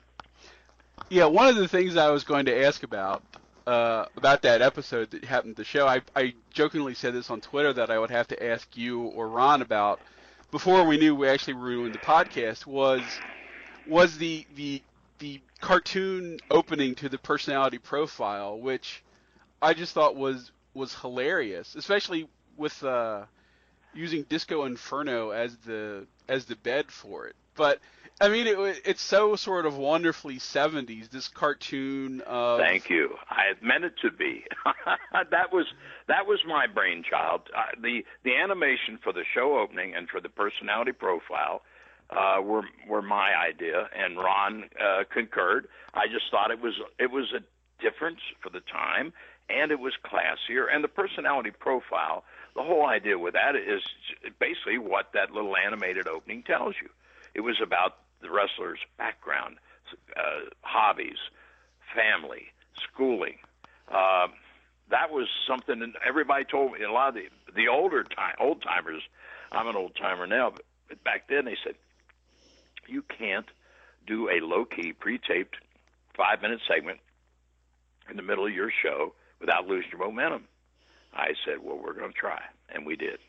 [1.09, 3.23] Yeah, one of the things I was going to ask about
[3.67, 7.73] uh, about that episode that happened to show, I, I jokingly said this on Twitter
[7.73, 10.01] that I would have to ask you or Ron about
[10.51, 13.21] before we knew we actually doing the podcast was
[13.85, 14.81] was the the
[15.19, 19.03] the cartoon opening to the personality profile, which
[19.61, 23.25] I just thought was was hilarious, especially with uh,
[23.93, 27.35] using Disco Inferno as the as the bed for it.
[27.57, 27.79] But
[28.19, 31.09] I mean, it, it's so sort of wonderfully 70s.
[31.09, 32.21] This cartoon.
[32.21, 32.59] Of...
[32.59, 33.15] Thank you.
[33.29, 34.45] I meant it to be.
[35.13, 35.65] that was
[36.07, 37.41] that was my brainchild.
[37.55, 41.61] Uh, the the animation for the show opening and for the personality profile
[42.09, 45.67] uh, were were my idea, and Ron uh, concurred.
[45.93, 47.41] I just thought it was it was a
[47.83, 49.13] difference for the time,
[49.47, 50.65] and it was classier.
[50.73, 52.23] And the personality profile,
[52.55, 53.83] the whole idea with that is
[54.39, 56.89] basically what that little animated opening tells you.
[57.37, 59.57] It was about the wrestler's background,
[60.17, 61.19] uh, hobbies,
[61.95, 63.37] family, schooling.
[63.87, 64.27] Uh,
[64.89, 66.83] that was something that everybody told me.
[66.83, 69.03] A lot of the the older time old timers.
[69.51, 71.75] I'm an old timer now, but, back then they said
[72.87, 73.45] you can't
[74.07, 75.57] do a low key pre taped
[76.15, 76.99] five minute segment
[78.09, 80.45] in the middle of your show without losing your momentum.
[81.13, 83.19] I said, well, we're going to try, and we did,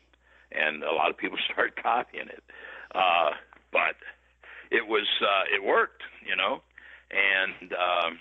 [0.51, 2.43] and a lot of people started copying it.
[2.93, 3.31] Uh,
[3.71, 3.95] but
[4.71, 6.61] it was uh, it worked, you know,
[7.11, 8.19] and um,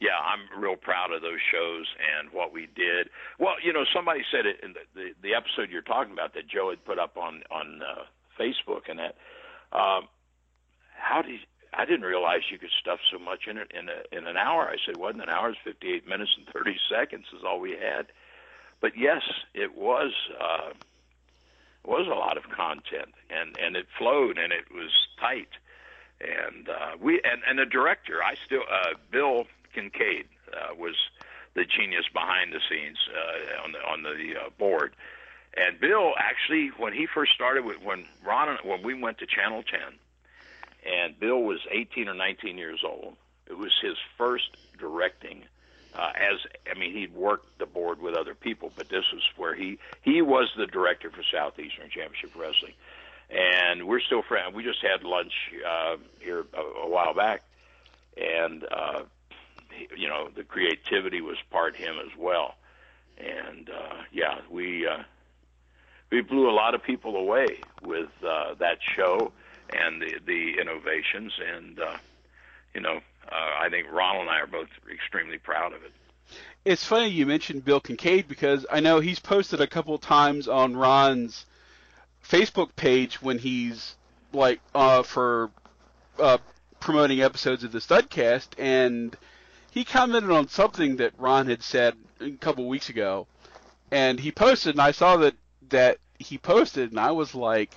[0.00, 3.08] yeah, I'm real proud of those shows and what we did.
[3.38, 6.48] Well, you know, somebody said it in the the, the episode you're talking about that
[6.48, 8.04] Joe had put up on on uh,
[8.38, 9.16] Facebook and that.
[9.72, 10.08] Um,
[10.96, 11.40] how did
[11.76, 14.68] I didn't realize you could stuff so much in it in a, in an hour.
[14.68, 15.50] I said, wasn't an hour?
[15.50, 18.06] It's 58 minutes and 30 seconds is all we had.
[18.80, 19.22] But yes,
[19.54, 20.12] it was.
[20.40, 20.70] Uh,
[21.84, 25.48] was a lot of content and and it flowed and it was tight
[26.20, 29.44] and uh, we and, and the director, I still uh, Bill
[29.74, 30.94] Kincaid uh, was
[31.54, 34.94] the genius behind the scenes uh, on the on the uh, board.
[35.56, 39.62] And Bill actually, when he first started, with, when Ron when we went to Channel
[39.62, 39.80] 10,
[40.84, 43.16] and Bill was 18 or 19 years old,
[43.48, 45.44] It was his first directing.
[45.94, 49.54] Uh, as I mean, he'd worked the board with other people, but this was where
[49.54, 52.74] he he was the director for Southeastern Championship Wrestling,
[53.30, 54.54] and we're still friends.
[54.54, 55.32] We just had lunch
[55.66, 57.42] uh, here a, a while back,
[58.16, 59.02] and uh,
[59.70, 62.56] he, you know the creativity was part him as well,
[63.18, 65.04] and uh, yeah, we uh,
[66.10, 69.32] we blew a lot of people away with uh, that show
[69.70, 71.96] and the the innovations, and uh,
[72.74, 75.92] you know I think Ronald and I are both extremely proud of it.
[76.64, 80.76] It's funny you mentioned Bill Kincaid because I know he's posted a couple times on
[80.76, 81.44] Ron's
[82.26, 83.96] Facebook page when he's
[84.32, 85.50] like uh, for
[86.18, 86.38] uh,
[86.80, 89.16] promoting episodes of the Studcast, and
[89.70, 93.26] he commented on something that Ron had said a couple weeks ago,
[93.90, 95.34] and he posted, and I saw that
[95.68, 97.74] that he posted, and I was like,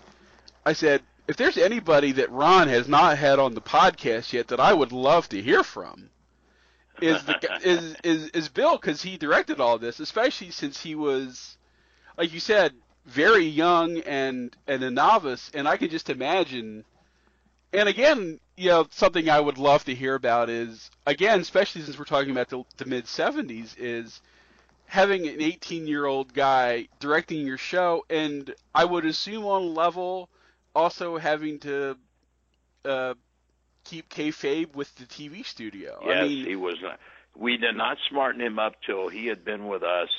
[0.66, 4.60] I said, if there's anybody that Ron has not had on the podcast yet that
[4.60, 6.10] I would love to hear from,
[7.02, 11.58] is the is is is Bill because he directed all this, especially since he was,
[12.18, 12.74] like you said,
[13.06, 16.86] very young and and a novice, and I can just imagine.
[17.74, 22.00] And again, you know, something I would love to hear about is again, especially since
[22.00, 24.22] we're talking about the, the mid '70s, is
[24.86, 30.30] having an 18 year old guy directing your show, and I would assume on level
[30.78, 31.98] also having to
[32.86, 33.16] uh,
[33.84, 36.00] keep kayfabe with the TV studio.
[36.06, 36.76] Yes, I mean, he was.
[36.82, 37.00] Not,
[37.36, 40.10] we did not smarten him up till he had been with us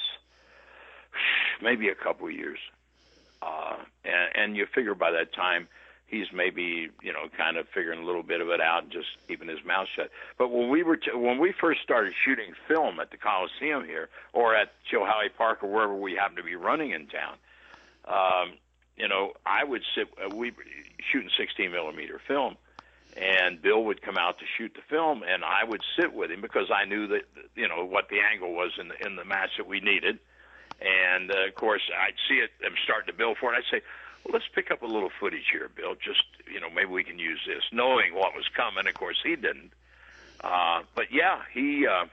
[1.63, 2.59] maybe a couple of years,
[3.41, 5.69] uh, and, and you figure by that time
[6.07, 9.09] he's maybe you know kind of figuring a little bit of it out and just
[9.29, 10.11] keeping his mouth shut.
[10.39, 14.09] But when we were t- when we first started shooting film at the Coliseum here
[14.33, 17.37] or at Chilhowee Park or wherever we happened to be running in town,
[18.07, 18.55] um,
[18.99, 20.09] you know, I would sit.
[20.23, 20.53] Uh, we
[21.13, 22.57] shooting 16 millimeter film,
[23.17, 26.41] and Bill would come out to shoot the film, and I would sit with him
[26.41, 27.23] because I knew that
[27.55, 30.19] you know what the angle was in the in the match that we needed,
[30.81, 32.51] and uh, of course I'd see it.
[32.65, 33.59] I'm starting to build for it.
[33.59, 33.83] I'd say,
[34.25, 35.95] well, let's pick up a little footage here, Bill.
[35.95, 38.87] Just you know, maybe we can use this, knowing what was coming.
[38.89, 39.73] Of course, he didn't.
[40.43, 41.87] Uh, but yeah, he.
[41.87, 42.07] Uh,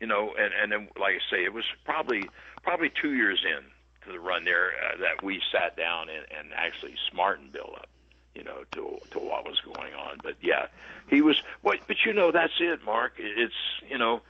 [0.00, 2.26] you know, and and then like I say, it was probably
[2.62, 3.66] probably two years in
[4.04, 7.88] to the run there uh, that we sat down and, and actually smartened Bill up,
[8.34, 10.18] you know, to to what was going on.
[10.22, 10.66] But yeah,
[11.08, 11.40] he was.
[11.62, 11.80] What?
[11.86, 13.14] But you know, that's it, Mark.
[13.18, 13.54] It's
[13.88, 14.22] you know,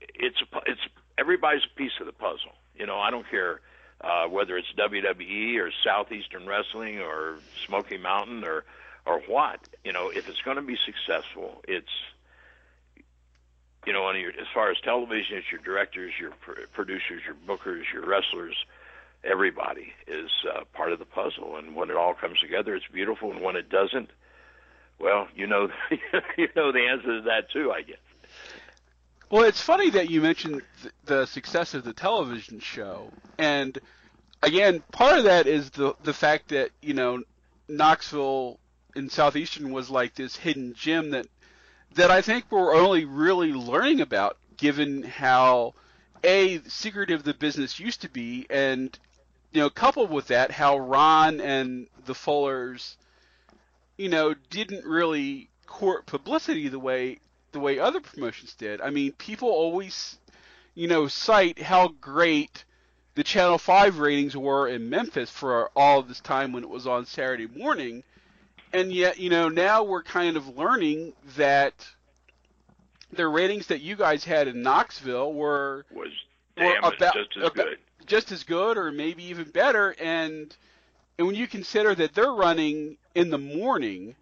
[0.00, 0.80] it's a, it's
[1.18, 2.52] everybody's a piece of the puzzle.
[2.76, 3.60] You know, I don't care
[4.00, 8.64] uh, whether it's WWE or Southeastern Wrestling or Smoky Mountain or
[9.06, 9.60] or what.
[9.84, 11.90] You know, if it's going to be successful, it's
[13.86, 17.34] you know, on your, as far as television, it's your directors, your pr- producers, your
[17.46, 18.56] bookers, your wrestlers,
[19.24, 21.56] everybody is uh, part of the puzzle.
[21.56, 23.30] And when it all comes together, it's beautiful.
[23.30, 24.10] And when it doesn't,
[24.98, 25.68] well, you know,
[26.36, 27.98] you know the answer to that too, I guess.
[29.30, 30.62] Well, it's funny that you mentioned
[31.04, 33.78] the success of the television show, and
[34.42, 37.22] again, part of that is the the fact that you know
[37.68, 38.58] Knoxville
[38.96, 41.26] in southeastern was like this hidden gem that
[41.94, 45.74] that I think we're only really learning about, given how
[46.24, 48.96] a secretive the business used to be, and
[49.52, 52.96] you know, coupled with that, how Ron and the Fullers,
[53.96, 57.18] you know, didn't really court publicity the way
[57.52, 58.80] the way other promotions did.
[58.80, 60.18] I mean, people always,
[60.74, 62.64] you know, cite how great
[63.16, 66.86] the Channel Five ratings were in Memphis for all of this time when it was
[66.86, 68.04] on Saturday morning,
[68.72, 71.74] and yet, you know, now we're kind of learning that
[73.12, 76.12] the ratings that you guys had in Knoxville were was
[76.56, 79.94] damn, were about, just as about, good just as good or maybe even better.
[80.00, 80.54] And
[81.18, 84.14] and when you consider that they're running in the morning,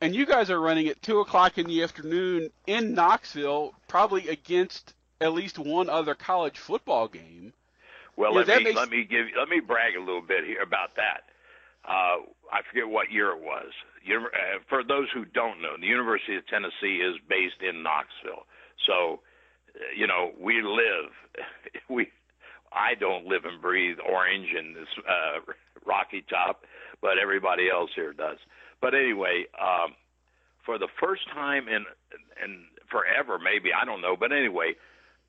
[0.00, 4.92] and you guys are running at two o'clock in the afternoon in Knoxville, probably against
[5.20, 7.52] at least one other college football game.
[8.16, 8.76] Well, let me makes...
[8.76, 11.24] let me give let me brag a little bit here about that.
[11.84, 13.72] Uh, I forget what year it was.
[14.08, 18.46] Uh, for those who don't know, the University of Tennessee is based in Knoxville,
[18.86, 19.20] so
[19.74, 21.12] uh, you know we live
[21.88, 22.10] we
[22.76, 25.40] I don't live and breathe orange and this uh,
[25.86, 26.64] rocky top,
[27.00, 28.38] but everybody else here does.
[28.80, 29.94] But anyway, um,
[30.64, 31.84] for the first time in
[32.44, 34.74] in forever, maybe I don't know, but anyway,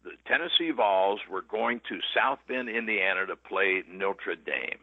[0.03, 4.79] the Tennessee Vols were going to South Bend, Indiana, to play Notre Dame,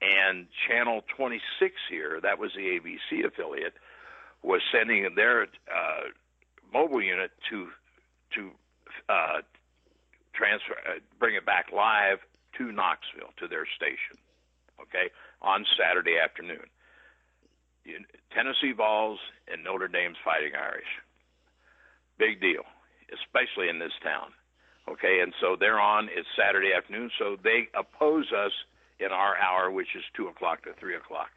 [0.00, 3.74] and Channel 26 here, that was the ABC affiliate,
[4.42, 6.08] was sending their uh,
[6.72, 7.68] mobile unit to
[8.34, 8.50] to
[9.08, 9.40] uh,
[10.38, 12.22] transfer, uh, bring it back live
[12.56, 14.22] to Knoxville to their station.
[14.80, 15.10] Okay,
[15.42, 16.70] on Saturday afternoon.
[18.30, 19.18] Tennessee Vols
[19.50, 20.86] and Notre Dame's Fighting Irish.
[22.18, 22.62] big deal,
[23.12, 24.30] especially in this town.
[24.88, 26.08] Okay, and so they're on.
[26.12, 28.52] It's Saturday afternoon, so they oppose us
[28.98, 31.30] in our hour, which is two o'clock to three o'clock.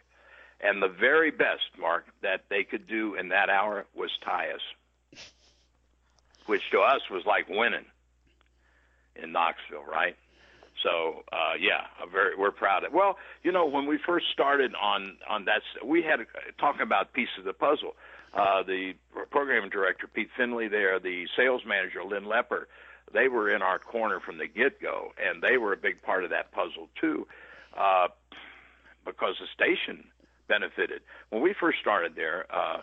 [0.61, 5.21] And the very best, Mark, that they could do in that hour was tie us,
[6.45, 7.85] which to us was like winning
[9.15, 10.15] in Knoxville, right?
[10.83, 12.93] So uh, yeah, very, we're proud of.
[12.93, 16.19] Well, you know, when we first started on on that, we had
[16.59, 17.95] talking about pieces of the puzzle.
[18.33, 18.93] Uh, the
[19.29, 22.67] program director Pete Finley there, the sales manager Lynn Lepper,
[23.13, 26.23] they were in our corner from the get go, and they were a big part
[26.23, 27.27] of that puzzle too,
[27.77, 28.07] uh,
[29.05, 30.05] because the station
[30.47, 32.45] benefited when we first started there.
[32.49, 32.81] Uh,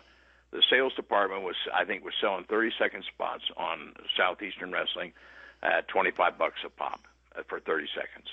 [0.51, 5.13] the sales department was, I think, was selling 30 second spots on Southeastern Wrestling
[5.61, 7.01] at 25 bucks a pop
[7.37, 8.27] uh, for 30 seconds.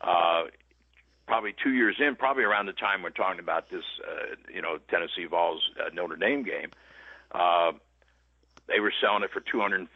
[0.00, 0.44] Uh,
[1.26, 4.78] probably two years in, probably around the time we're talking about this, uh, you know,
[4.88, 6.70] Tennessee Vols uh, Notre Dame game,
[7.32, 7.72] uh,
[8.68, 9.86] they were selling it for $250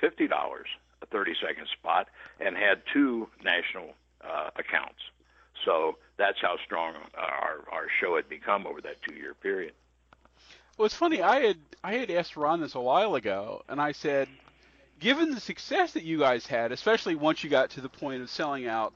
[1.01, 2.09] a 30 second spot
[2.41, 5.01] and had two national uh, accounts.
[5.65, 9.73] So that's how strong our our show had become over that two year period.
[10.77, 11.23] Well, it's funny.
[11.23, 14.29] I had I had asked Ron this a while ago, and I said,
[14.99, 18.31] given the success that you guys had, especially once you got to the point of
[18.31, 18.93] selling out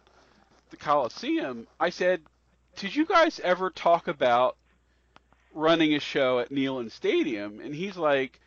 [0.71, 2.23] the Coliseum, I said,
[2.77, 4.57] did you guys ever talk about
[5.55, 7.61] running a show at Neyland Stadium?
[7.61, 8.41] And he's like,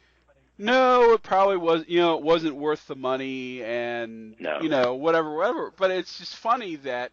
[0.58, 1.84] no, it probably was.
[1.88, 4.62] You know, it wasn't worth the money, and No.
[4.62, 5.74] you know, whatever, whatever.
[5.76, 7.12] But it's just funny that,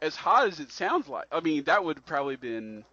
[0.00, 2.84] as hot as it sounds like, I mean, that would probably been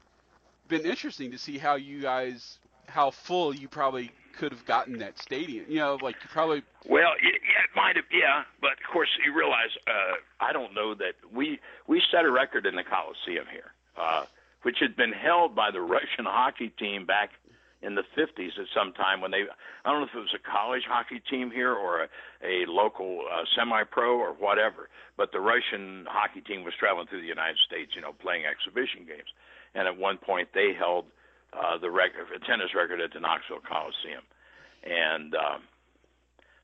[0.68, 5.18] been interesting to see how you guys, how full you probably could have gotten that
[5.20, 5.66] stadium.
[5.68, 9.34] You know, like you probably Well, yeah, it might have, yeah, but of course you
[9.36, 13.72] realize uh, I don't know that we we set a record in the Coliseum here,
[13.98, 14.26] uh,
[14.64, 17.32] which had been held by the Russian hockey team back
[17.82, 19.44] in the 50s at some time when they
[19.86, 22.08] I don't know if it was a college hockey team here or a,
[22.44, 27.28] a local uh, semi-pro or whatever, but the Russian hockey team was traveling through the
[27.28, 29.30] United States, you know, playing exhibition games,
[29.76, 31.06] and at one point they held
[31.58, 34.24] uh, the record, tennis record at the Knoxville Coliseum,
[34.84, 35.36] and.
[35.36, 35.64] Um,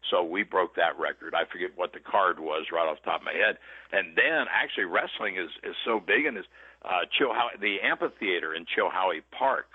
[0.09, 1.35] so we broke that record.
[1.35, 3.57] I forget what the card was right off the top of my head.
[3.91, 6.45] And then actually wrestling is is so big and is
[6.83, 9.67] uh Chilhowee the amphitheater in Chilhowee Park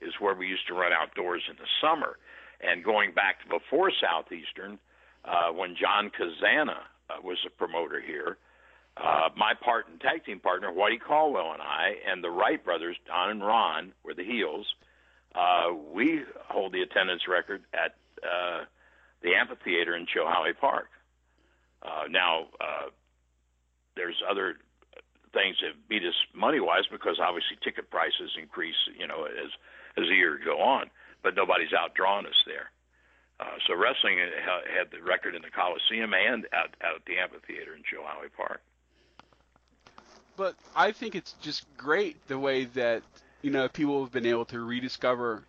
[0.00, 2.16] is where we used to run outdoors in the summer.
[2.60, 4.78] And going back to before Southeastern,
[5.24, 8.38] uh when John Kazana uh, was a promoter here, uh
[9.36, 13.30] my part and tag team partner Whitey Caldwell and I and the Wright brothers Don
[13.30, 14.66] and Ron were the heels.
[15.34, 18.64] Uh we hold the attendance record at uh
[19.24, 20.88] the amphitheater in Chilhowee Park.
[21.82, 22.92] Uh, now, uh,
[23.96, 24.56] there's other
[25.32, 29.50] things that beat us money wise because obviously ticket prices increase, you know, as
[29.96, 30.90] as the year go on.
[31.22, 32.70] But nobody's outdrawn us there.
[33.40, 37.82] Uh, so wrestling had the record in the Coliseum and out, at the amphitheater in
[37.82, 38.60] Chilhowee Park.
[40.36, 43.02] But I think it's just great the way that
[43.42, 45.44] you know people have been able to rediscover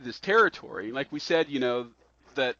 [0.00, 0.92] this territory.
[0.92, 1.88] Like we said, you know
[2.34, 2.56] that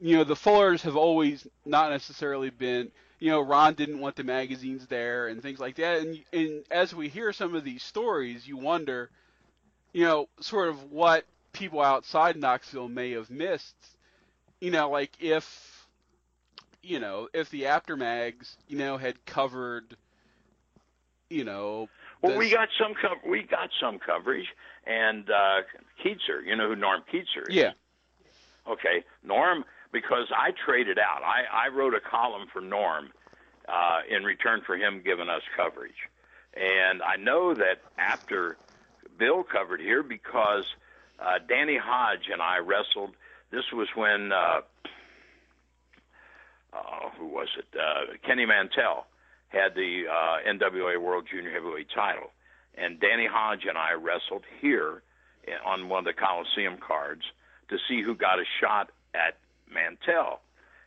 [0.00, 2.90] you know the Fullers have always not necessarily been.
[3.18, 6.00] You know, Ron didn't want the magazines there and things like that.
[6.00, 9.10] And and as we hear some of these stories, you wonder,
[9.92, 13.76] you know, sort of what people outside Knoxville may have missed.
[14.60, 15.86] You know, like if
[16.82, 19.96] you know if the Apter mags you know had covered
[21.30, 21.88] you know
[22.22, 24.48] Well, we got some co- we got some coverage,
[24.86, 25.62] and uh,
[26.04, 27.54] Kietzer, you know who Norm Kietzer is?
[27.54, 27.72] yeah
[28.68, 31.22] Okay, Norm, because I traded out.
[31.22, 33.10] I, I wrote a column for Norm
[33.68, 36.08] uh, in return for him giving us coverage.
[36.54, 38.58] And I know that after
[39.18, 40.64] Bill covered here, because
[41.18, 43.14] uh, Danny Hodge and I wrestled,
[43.50, 44.60] this was when, uh,
[46.72, 47.66] uh, who was it?
[47.74, 49.06] Uh, Kenny Mantell
[49.50, 52.30] had the uh, NWA World Junior Heavyweight title.
[52.76, 55.02] And Danny Hodge and I wrestled here
[55.66, 57.22] on one of the Coliseum cards
[57.68, 59.36] to see who got a shot at
[59.72, 60.40] Mantell.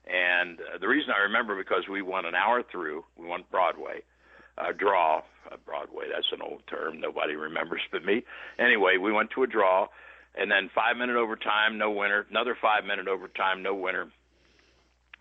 [0.07, 4.03] And uh, the reason I remember because we won an hour through, we won Broadway,
[4.57, 5.21] uh, draw.
[5.51, 7.01] Uh, Broadway, that's an old term.
[7.01, 8.23] Nobody remembers but me.
[8.57, 9.87] Anyway, we went to a draw,
[10.35, 12.25] and then five minute overtime, no winner.
[12.29, 14.09] Another five minute overtime, no winner.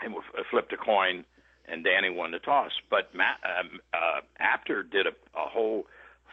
[0.00, 0.20] And we
[0.50, 1.24] flipped a coin,
[1.68, 2.72] and Danny won the toss.
[2.90, 5.86] But Matt, um, uh, Apter did a, a whole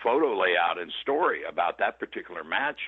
[0.04, 2.80] photo layout and story about that particular match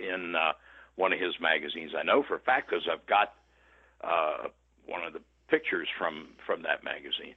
[0.00, 0.52] in uh,
[0.96, 1.92] one of his magazines.
[1.98, 3.34] I know for a fact because I've got
[4.02, 4.48] uh,
[4.86, 7.34] one of the pictures from from that magazine.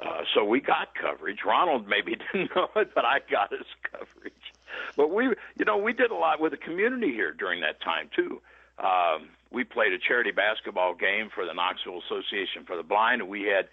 [0.00, 1.38] Uh, so we got coverage.
[1.46, 4.32] Ronald maybe didn't know it, but I got his coverage.
[4.96, 5.26] But we,
[5.56, 8.40] you know, we did a lot with the community here during that time too.
[8.78, 13.30] Um, we played a charity basketball game for the Knoxville Association for the Blind, and
[13.30, 13.68] we had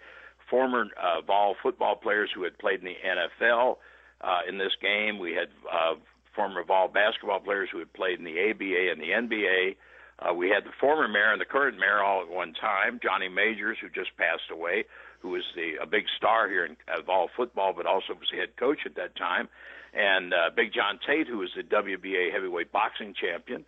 [0.48, 3.76] former uh, Vol football players who had played in the NFL
[4.20, 5.18] uh, in this game.
[5.18, 5.94] We had uh,
[6.34, 9.76] former Vol basketball players who had played in the ABA and the NBA.
[10.18, 13.28] Uh, we had the former mayor and the current mayor all at one time, Johnny
[13.28, 14.84] Majors, who just passed away,
[15.20, 18.38] who was the a big star here in uh, Vol football, but also was the
[18.38, 19.48] head coach at that time,
[19.94, 23.64] and uh, Big John Tate, who was the WBA heavyweight boxing champion.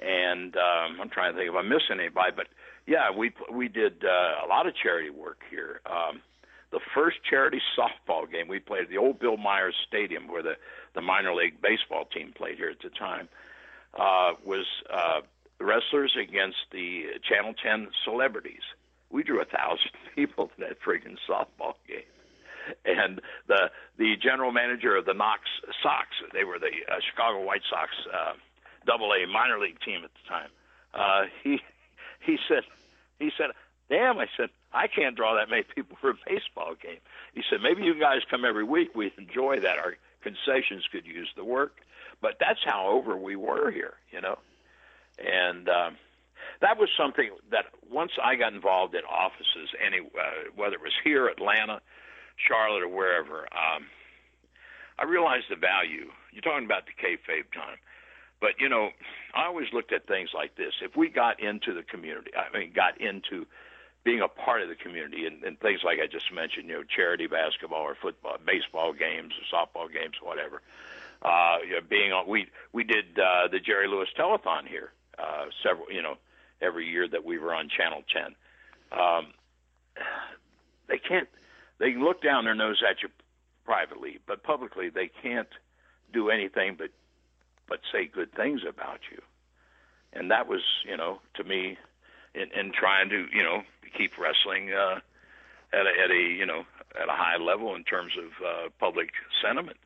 [0.00, 2.46] And um, I'm trying to think if I'm missing anybody, but
[2.86, 5.80] yeah, we we did uh, a lot of charity work here.
[5.84, 6.22] Um,
[6.72, 10.54] the first charity softball game we played at the old Bill Myers Stadium, where the
[10.94, 13.28] the minor league baseball team played here at the time,
[13.98, 15.20] uh, was uh,
[15.60, 18.62] wrestlers against the Channel 10 celebrities.
[19.10, 22.02] We drew a thousand people to that friggin' softball game.
[22.84, 25.42] And the the general manager of the Knox
[25.82, 28.34] Sox, they were the uh, Chicago White Sox uh,
[28.90, 30.50] Double A minor league team at the time.
[30.92, 31.60] Uh, he
[32.26, 32.64] he said
[33.20, 33.50] he said,
[33.88, 36.98] "Damn," I said, "I can't draw that many people for a baseball game."
[37.32, 38.90] He said, "Maybe you guys come every week.
[38.94, 39.78] We enjoy that.
[39.78, 41.76] Our concessions could use the work."
[42.20, 44.38] But that's how over we were here, you know
[45.20, 45.96] and um,
[46.60, 50.96] that was something that once I got involved in offices, any uh, whether it was
[51.04, 51.80] here, Atlanta,
[52.36, 53.86] Charlotte, or wherever, um,
[54.98, 56.10] I realized the value.
[56.32, 57.76] You're talking about the kayfabe time,
[58.40, 58.90] but you know,
[59.34, 60.74] I always looked at things like this.
[60.82, 63.46] If we got into the community, I mean, got into
[64.02, 66.82] being a part of the community and, and things like I just mentioned, you know,
[66.84, 70.62] charity basketball or football, baseball games, or softball games, whatever.
[71.22, 75.46] Uh, you know, being on, we we did uh, the Jerry Lewis telethon here uh,
[75.62, 76.16] several, you know,
[76.60, 78.98] every year that we were on Channel 10.
[78.98, 79.26] Um,
[80.88, 81.28] they can't.
[81.78, 83.08] They can look down their nose at you
[83.64, 85.48] privately, but publicly they can't
[86.12, 86.90] do anything but
[87.70, 89.22] but say good things about you.
[90.12, 91.78] And that was, you know, to me,
[92.34, 93.62] in, in trying to, you know,
[93.96, 95.00] keep wrestling uh,
[95.72, 96.64] at a, at a, you know,
[97.00, 99.10] at a high level in terms of uh, public
[99.42, 99.78] sentiment.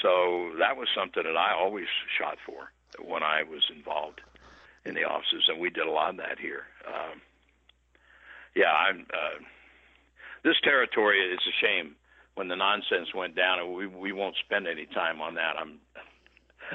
[0.00, 1.86] So that was something that I always
[2.18, 2.72] shot for
[3.04, 4.20] when I was involved
[4.84, 6.64] in the offices, and we did a lot of that here.
[6.86, 7.20] Um,
[8.56, 9.06] yeah, I'm.
[9.12, 9.44] Uh,
[10.44, 11.94] this territory is a shame
[12.34, 15.56] when the nonsense went down, and we we won't spend any time on that.
[15.58, 15.78] I'm.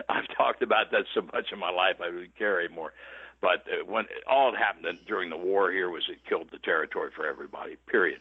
[0.09, 2.93] I've talked about that so much in my life, I would care anymore.
[3.41, 7.11] But uh, when all that happened during the war here was it killed the territory
[7.15, 7.77] for everybody.
[7.87, 8.19] Period.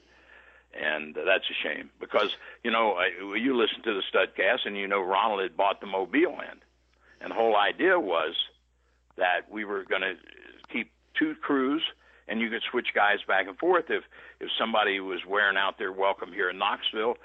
[0.78, 2.98] And uh, that's a shame because you know
[3.34, 6.60] you listen to the Studcast and you know Ronald had bought the Mobile land,
[7.20, 8.34] and the whole idea was
[9.16, 10.16] that we were going to
[10.70, 11.82] keep two crews
[12.28, 14.04] and you could switch guys back and forth if
[14.40, 17.16] if somebody was wearing out their welcome here in Knoxville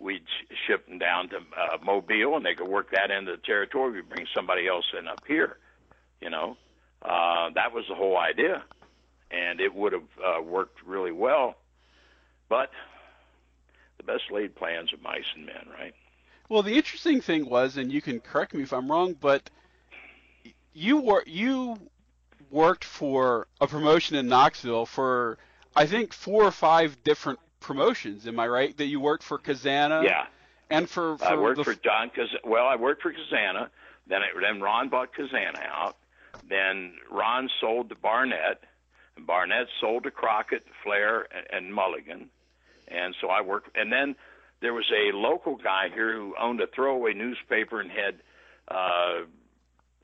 [0.00, 0.24] we'd
[0.66, 3.92] ship them down to uh, Mobile and they could work that into the territory.
[3.92, 5.58] We'd bring somebody else in up here
[6.20, 6.56] you know?
[7.02, 8.62] Uh that was the whole idea
[9.30, 11.54] and it would have uh, worked really well.
[12.48, 12.70] But
[13.96, 15.94] the best laid plans of mice and men right?
[16.48, 19.50] Well the interesting thing was and you can correct me if I'm wrong but
[20.72, 21.78] you were you
[22.50, 25.38] worked for a promotion in Knoxville for
[25.74, 28.26] I think four or five different promotions.
[28.26, 28.76] Am I right?
[28.76, 30.04] That you worked for Kazana?
[30.04, 30.26] Yeah.
[30.70, 31.64] And for, for I worked the...
[31.64, 32.28] for John Kaz.
[32.44, 33.68] Well, I worked for Kazana.
[34.06, 35.96] Then it, then Ron bought Kazana out.
[36.48, 38.62] Then Ron sold to Barnett,
[39.16, 42.30] and Barnett sold to Crockett, Flair, and, and Mulligan.
[42.88, 43.76] And so I worked.
[43.76, 44.16] And then
[44.60, 48.14] there was a local guy here who owned a throwaway newspaper and had
[48.68, 49.22] uh,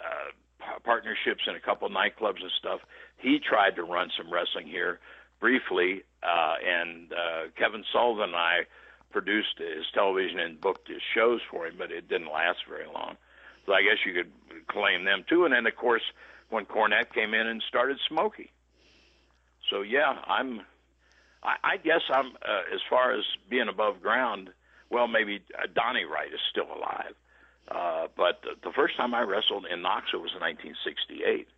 [0.00, 2.80] uh, partnerships in a couple of nightclubs and stuff.
[3.18, 5.00] He tried to run some wrestling here
[5.40, 8.66] briefly, uh, and uh, Kevin Sullivan and I
[9.10, 13.16] produced his television and booked his shows for him, but it didn't last very long.
[13.64, 14.30] So I guess you could
[14.68, 15.44] claim them too.
[15.44, 16.02] And then of course
[16.50, 18.50] when Cornette came in and started Smoky.
[19.70, 20.60] So yeah, I'm.
[21.42, 24.50] I, I guess I'm uh, as far as being above ground.
[24.90, 27.14] Well, maybe uh, Donnie Wright is still alive.
[27.68, 31.48] Uh, but the, the first time I wrestled in Knoxville was in 1968,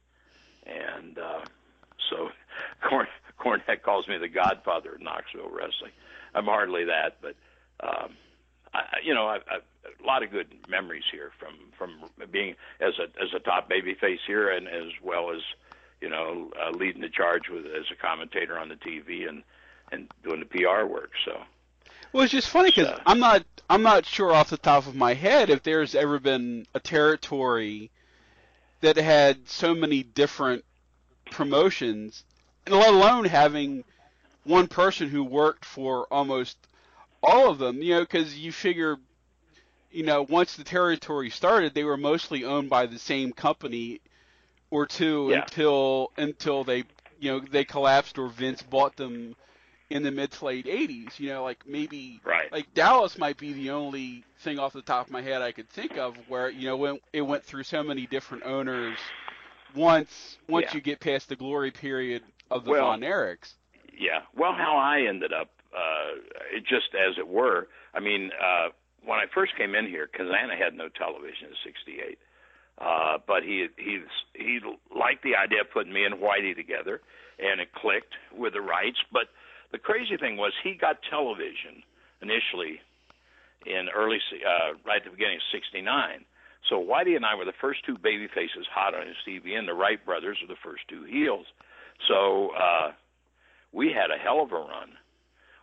[0.67, 1.45] and uh,
[2.11, 2.31] so
[2.89, 3.07] Corn,
[3.39, 5.93] Cornette calls me the godfather of Knoxville wrestling.
[6.35, 7.35] I'm hardly that, but
[7.81, 8.15] um,
[8.75, 9.63] I, you know, I've, I've
[10.03, 13.95] a lot of good memories here from from being as a as a top baby
[13.95, 15.41] face here, and as well as
[16.01, 19.43] you know uh, leading the charge with as a commentator on the TV and
[19.91, 21.11] and doing the PR work.
[21.25, 21.41] So
[22.13, 25.15] well, it's just funny because I'm not I'm not sure off the top of my
[25.15, 27.91] head if there's ever been a territory
[28.81, 30.65] that had so many different
[31.31, 32.25] promotions,
[32.67, 33.85] and let alone having
[34.45, 36.59] one person who worked for almost
[37.23, 37.83] all of them.
[37.83, 38.97] You know, because you figure,
[39.91, 44.01] you know, once the territory started, they were mostly owned by the same company
[44.71, 45.45] or two Yeah.
[45.45, 46.85] until until they
[47.21, 49.35] you know they collapsed or Vince bought them
[49.91, 51.19] in the mid to late 80s.
[51.19, 52.53] You know, like maybe Right.
[52.53, 55.69] like Dallas might be the only thing off the top of my head I could
[55.71, 59.15] think of where you know when it went through so many different owners.
[59.75, 60.75] Once once Yeah.
[60.75, 63.55] you get past the glory period of the Well- Von Erichs.
[63.93, 64.23] Yeah.
[64.35, 66.15] Well, how I ended up, uh,
[66.53, 67.69] it just as it were.
[67.95, 68.71] I mean, uh,
[69.03, 72.19] when I first came in here, Kazana had no television in '68,
[72.79, 74.03] uh, but he he
[74.35, 74.61] he
[74.95, 77.01] liked the idea of putting me and Whitey together,
[77.39, 79.03] and it clicked with the Wrights.
[79.11, 79.29] But
[79.71, 81.83] the crazy thing was, he got television
[82.23, 82.81] initially
[83.67, 86.25] in early, uh, right at the beginning of '69.
[86.69, 89.69] So Whitey and I were the first two baby faces hot on his TV, and
[89.69, 91.47] the Wright brothers were the first two heels.
[92.09, 92.51] So.
[92.57, 92.93] uh
[93.73, 94.93] we had a hell of a run,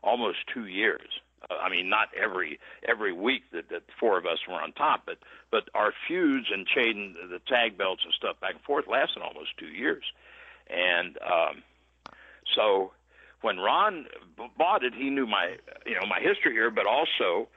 [0.04, 1.10] almost two years.
[1.50, 5.04] Uh, I mean, not every every week that the four of us were on top,
[5.06, 5.18] but
[5.52, 9.58] but our feuds and trading the tag belts and stuff back and forth lasted almost
[9.58, 10.04] two years.
[10.70, 11.64] And um,
[12.56, 12.92] so
[13.42, 14.06] when Ron
[14.38, 17.48] b- bought it, he knew my you know my history here, but also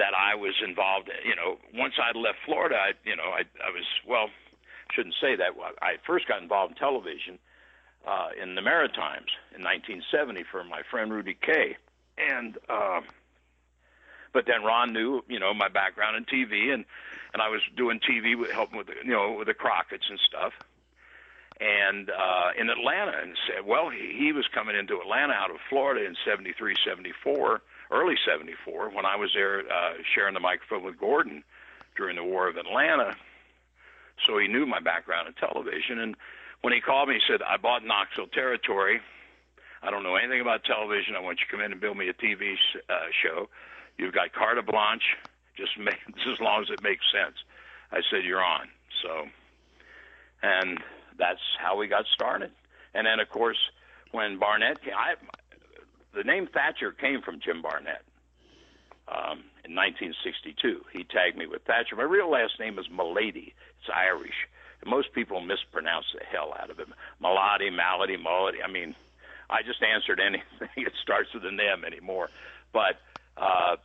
[0.00, 1.10] that I was involved.
[1.24, 4.28] You know, once I left Florida, I you know I I was well,
[4.94, 5.52] shouldn't say that.
[5.82, 7.38] I first got involved in television
[8.08, 11.76] uh, in the Maritimes in 1970 for my friend Rudy Kay,
[12.16, 13.02] and uh,
[14.32, 16.86] but then Ron knew you know my background in TV, and
[17.34, 20.54] and I was doing TV with helping with you know with the Crockett's and stuff,
[21.60, 25.58] and uh, in Atlanta, and said, well, he, he was coming into Atlanta out of
[25.68, 27.60] Florida in 73, 74,
[27.90, 31.42] early 74, when I was there uh, sharing the microphone with Gordon
[31.96, 33.16] during the War of Atlanta.
[34.26, 36.16] So he knew my background in television, and
[36.62, 39.00] when he called me, he said, I bought Knoxville territory.
[39.82, 41.16] I don't know anything about television.
[41.16, 42.54] I want you to come in and build me a TV
[42.88, 43.48] uh, show.
[43.96, 45.16] You've got carte blanche.
[45.56, 47.36] Just make just as long as it makes sense.
[47.90, 48.68] I said, you're on.
[49.02, 49.26] So,
[50.42, 50.78] and
[51.18, 52.50] that's how we got started.
[52.94, 53.58] And then, of course,
[54.12, 55.14] when Barnett came, I,
[56.14, 58.02] the name Thatcher came from Jim Barnett
[59.08, 60.84] um, in 1962.
[60.92, 61.96] He tagged me with Thatcher.
[61.96, 63.54] My real last name is Milady.
[63.80, 64.48] It's Irish.
[64.86, 66.88] Most people mispronounce the hell out of it.
[67.20, 68.62] Malady, Malady, Malady.
[68.62, 68.94] I mean,
[69.50, 70.46] I just answered anything.
[70.76, 72.30] It starts with an M anymore.
[72.72, 73.00] But
[73.36, 73.76] uh,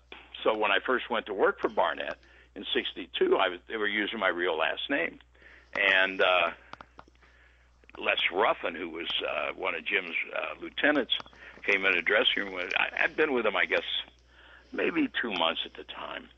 [0.43, 2.17] so when I first went to work for Barnett
[2.55, 5.19] in '62, I was they were using my real last name,
[5.73, 6.51] and uh,
[7.97, 11.13] Les Ruffin, who was uh, one of Jim's uh, lieutenants,
[11.65, 12.53] came in the dressing room.
[12.53, 13.85] With, I, I'd been with him, I guess,
[14.71, 16.29] maybe two months at the time,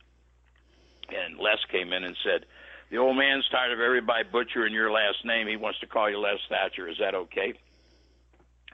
[1.09, 2.45] and Les came in and said.
[2.89, 5.45] The old man's tired of everybody butchering your last name.
[5.45, 6.87] He wants to call you Les Thatcher.
[6.87, 7.53] Is that okay?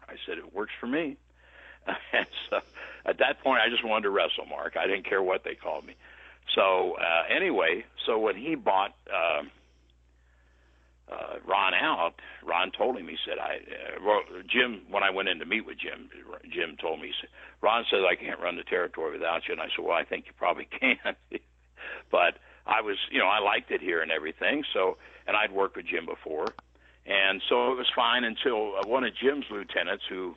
[0.08, 1.18] I said, it works for me.
[2.14, 2.60] and so
[3.06, 4.78] at that point, I just wanted to wrestle Mark.
[4.78, 5.96] I didn't care what they called me.
[6.56, 9.44] So uh, anyway, so when he bought uh,
[11.14, 15.30] uh, Ron out, Ron told him, he said, I, uh, well, Jim, when I went
[15.30, 16.10] in to meet with Jim,
[16.52, 17.12] Jim told me,
[17.62, 19.54] Ron says, I can't run the territory without you.
[19.54, 21.16] And I said, well, I think you probably can.
[22.12, 24.64] but I was, you know, I liked it here and everything.
[24.74, 24.98] So,
[25.28, 26.48] and I'd worked with Jim before.
[27.06, 30.36] And so it was fine until uh, one of Jim's lieutenants, who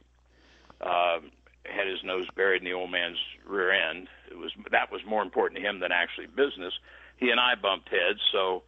[0.80, 1.20] uh,
[1.64, 5.22] had his nose buried in the old man's rear end, it was that was more
[5.22, 6.74] important to him than actually business.
[7.18, 8.62] He and I bumped heads, so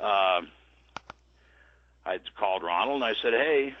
[0.00, 0.40] uh,
[2.04, 3.74] I called Ronald and I said, "Hey,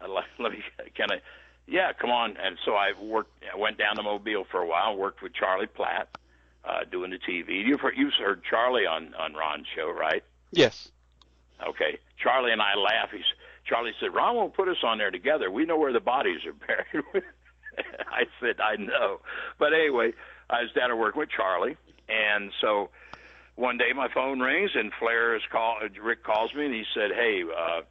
[0.00, 0.62] I'd like, let me
[0.94, 1.20] can I?
[1.66, 4.96] Yeah, come on." And so I worked, I went down to Mobile for a while,
[4.96, 6.08] worked with Charlie Platt,
[6.64, 7.64] uh, doing the TV.
[7.64, 10.22] You've heard, you've heard Charlie on on Ron's show, right?
[10.50, 10.88] Yes.
[11.66, 11.98] Okay.
[12.18, 13.10] Charlie and I laugh.
[13.12, 13.24] He's
[13.66, 15.50] Charlie said, Ron won't put us on there together.
[15.50, 17.24] We know where the bodies are buried.
[18.08, 19.20] I said, I know.
[19.58, 20.12] But anyway,
[20.50, 21.76] I was down to work with Charlie,
[22.08, 22.90] and so
[23.56, 25.78] one day my phone rings and Flair is call.
[26.02, 27.82] Rick calls me and he said, Hey, uh,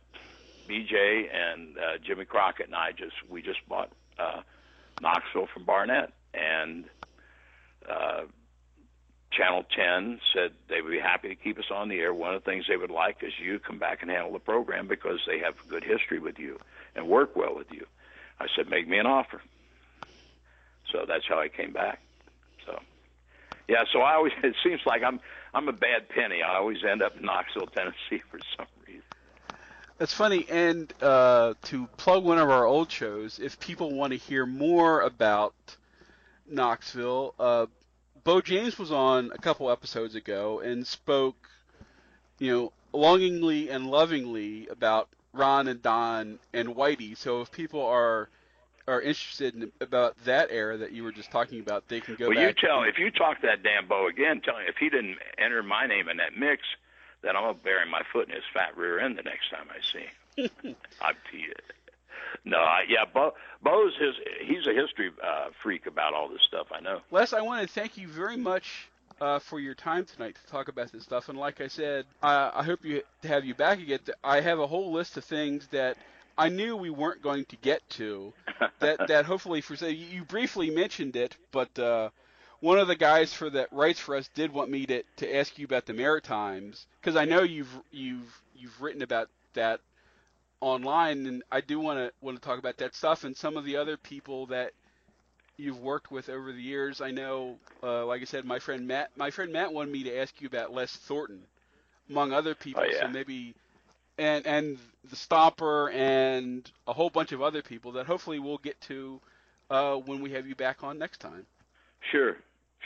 [0.69, 4.41] BJ and uh, Jimmy Crockett and I just we just bought uh,
[5.01, 6.85] Knoxville from Barnett, and
[7.89, 8.23] uh,
[9.31, 12.13] Channel 10 said they would be happy to keep us on the air.
[12.13, 14.87] One of the things they would like is you come back and handle the program
[14.87, 16.59] because they have good history with you
[16.95, 17.85] and work well with you.
[18.39, 19.41] I said, make me an offer.
[20.91, 21.99] So that's how I came back.
[23.67, 23.83] Yeah.
[23.91, 25.19] So I always it seems like I'm
[25.53, 26.41] I'm a bad penny.
[26.41, 29.03] I always end up in Knoxville, Tennessee for some reason.
[29.97, 30.45] That's funny.
[30.49, 35.01] And uh, to plug one of our old shows, if people want to hear more
[35.01, 35.53] about
[36.47, 37.67] Knoxville, uh,
[38.23, 41.49] Bo James was on a couple episodes ago and spoke,
[42.39, 47.17] you know, longingly and lovingly about Ron and Don and Whitey.
[47.17, 48.29] So if people are
[48.87, 52.27] are interested in about that era that you were just talking about, they can go
[52.29, 54.89] well, you tell if you talk to that damn Bo again, tell him if he
[54.89, 56.63] didn't enter my name in that mix,
[57.21, 59.79] then I'm gonna bury my foot in his fat rear end the next time I
[59.81, 60.05] see
[60.65, 60.75] him.
[61.01, 61.53] I'm teasing.
[62.45, 64.15] No, I, yeah, Bo, Bo's his.
[64.41, 66.67] He's a history uh, freak about all this stuff.
[66.71, 66.99] I know.
[67.11, 68.89] Les, I want to thank you very much
[69.21, 71.29] uh, for your time tonight to talk about this stuff.
[71.29, 73.99] And like I said, uh, I hope you to have you back again.
[74.23, 75.97] I have a whole list of things that
[76.37, 78.33] I knew we weren't going to get to.
[78.79, 82.09] that that hopefully for say you briefly mentioned it, but uh,
[82.59, 85.57] one of the guys for that writes for us did want me to to ask
[85.57, 89.79] you about the Maritimes because I know you've you've you've written about that
[90.61, 93.65] online, and I do want to want to talk about that stuff and some of
[93.65, 94.71] the other people that
[95.57, 97.01] you've worked with over the years.
[97.01, 100.17] I know, uh, like I said, my friend Matt, my friend Matt wanted me to
[100.17, 101.41] ask you about Les Thornton,
[102.09, 102.83] among other people.
[102.85, 103.01] Oh, yeah.
[103.01, 103.53] So maybe,
[104.17, 104.77] and and
[105.09, 109.19] the Stomper and a whole bunch of other people that hopefully we'll get to
[109.69, 111.45] uh, when we have you back on next time.
[112.11, 112.37] Sure,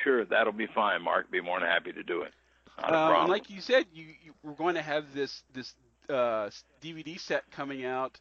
[0.04, 1.02] sure, that'll be fine.
[1.02, 2.34] Mark, be more than happy to do it.
[2.80, 3.22] Not a Uh, problem.
[3.22, 5.74] and like you said, you, you we're going to have this this
[6.10, 6.50] uh,
[6.82, 8.20] DVD set coming out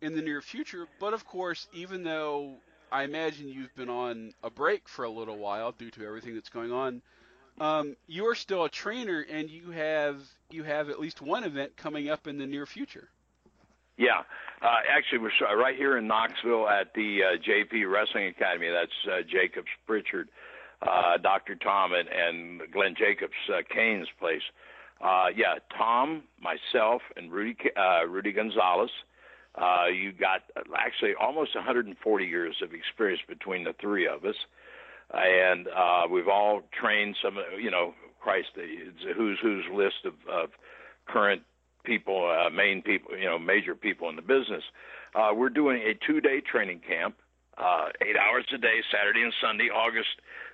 [0.00, 0.86] in the near future.
[1.00, 2.54] But of course, even though
[2.90, 6.48] I imagine you've been on a break for a little while due to everything that's
[6.48, 7.02] going on,
[7.60, 11.76] um, you are still a trainer, and you have you have at least one event
[11.76, 13.08] coming up in the near future.
[13.96, 14.20] Yeah,
[14.62, 18.68] uh, actually, we're right here in Knoxville at the uh, JP Wrestling Academy.
[18.70, 20.28] That's uh, Jacobs Prichard,
[20.82, 21.56] uh, Dr.
[21.56, 24.42] Tom, and, and Glenn Jacobs uh, Kane's place.
[25.00, 27.56] Uh, yeah, Tom, myself, and Rudy
[28.08, 28.90] Rudy Gonzalez.
[29.92, 30.42] You got
[30.76, 34.36] actually almost 140 years of experience between the three of us,
[35.12, 37.38] and uh, we've all trained some.
[37.60, 40.50] You know, Christ, it's a who's who's list of, of
[41.06, 41.42] current
[41.84, 44.64] people, uh, main people, you know, major people in the business.
[45.14, 47.14] Uh, we're doing a two-day training camp,
[47.56, 50.08] uh, eight hours a day, Saturday and Sunday, August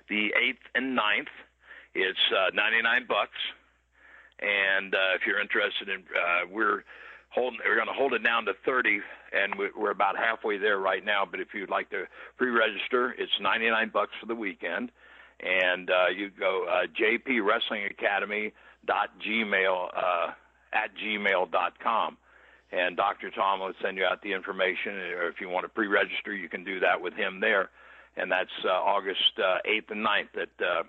[0.09, 1.33] the 8th and 9th.
[1.95, 3.37] It's uh, 99 bucks,
[4.39, 6.83] and uh, if you're interested in, uh, we're
[7.29, 8.99] holding, we're going to hold it down to 30,
[9.33, 11.25] and we- we're about halfway there right now.
[11.25, 12.07] But if you'd like to
[12.37, 14.91] pre-register, it's 99 bucks for the weekend,
[15.39, 18.53] and uh, you go uh, JP Wrestling Academy
[18.85, 20.31] dot gmail uh,
[20.73, 22.17] at gmail dot com
[22.73, 23.29] and Dr.
[23.29, 24.93] Tom will send you out the information.
[24.93, 27.69] Or if you want to pre-register, you can do that with him there.
[28.17, 30.83] And that's uh, August uh, 8th and 9th at uh,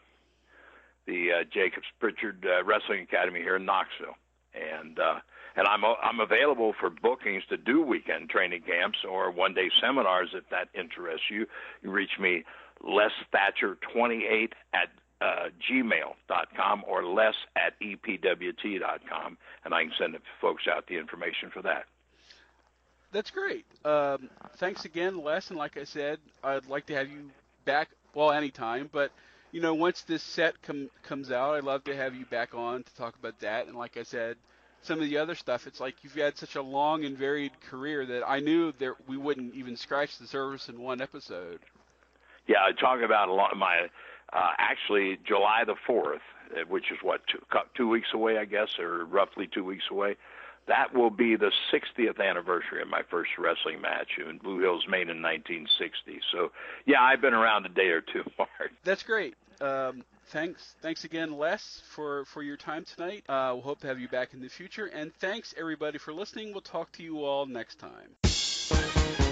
[1.07, 4.17] the uh, Jacobs Prichard uh, Wrestling Academy here in Knoxville.
[4.55, 5.21] And uh,
[5.57, 10.49] and I'm I'm available for bookings to do weekend training camps or one-day seminars if
[10.51, 11.47] that interests you.
[11.83, 12.45] You reach me
[12.83, 14.89] Les Thatcher 28 at
[15.21, 21.51] uh, gmail.com or less at epwt.com, and I can send the folks out the information
[21.51, 21.85] for that.
[23.13, 23.65] That's great.
[23.85, 25.49] Um, thanks again, Les.
[25.51, 27.31] And like I said, I'd like to have you
[27.65, 27.91] back.
[28.13, 29.13] Well, anytime, but
[29.53, 32.83] you know, once this set com- comes out, I'd love to have you back on
[32.83, 33.69] to talk about that.
[33.69, 34.37] And like I said,
[34.85, 35.67] some of the other stuff.
[35.67, 39.17] It's like you've had such a long and varied career that I knew that we
[39.17, 41.61] wouldn't even scratch the surface in one episode.
[42.47, 43.53] Yeah, I talk about a lot.
[43.53, 43.89] of My
[44.33, 46.21] uh, actually July the fourth,
[46.55, 47.39] uh, which is what two,
[47.75, 50.17] two weeks away, I guess, or roughly two weeks away.
[50.67, 55.11] That will be the 60th anniversary of my first wrestling match in Blue Hills, Maine,
[55.11, 56.21] in 1960.
[56.33, 56.53] So,
[56.87, 58.73] yeah, I've been around a day or two, Mark.
[58.83, 59.35] That's great.
[59.61, 63.25] Um, thanks, thanks again, Les, for for your time tonight.
[63.29, 64.87] Uh, we'll hope to have you back in the future.
[64.87, 66.53] And thanks everybody for listening.
[66.53, 69.24] We'll talk to you all next time.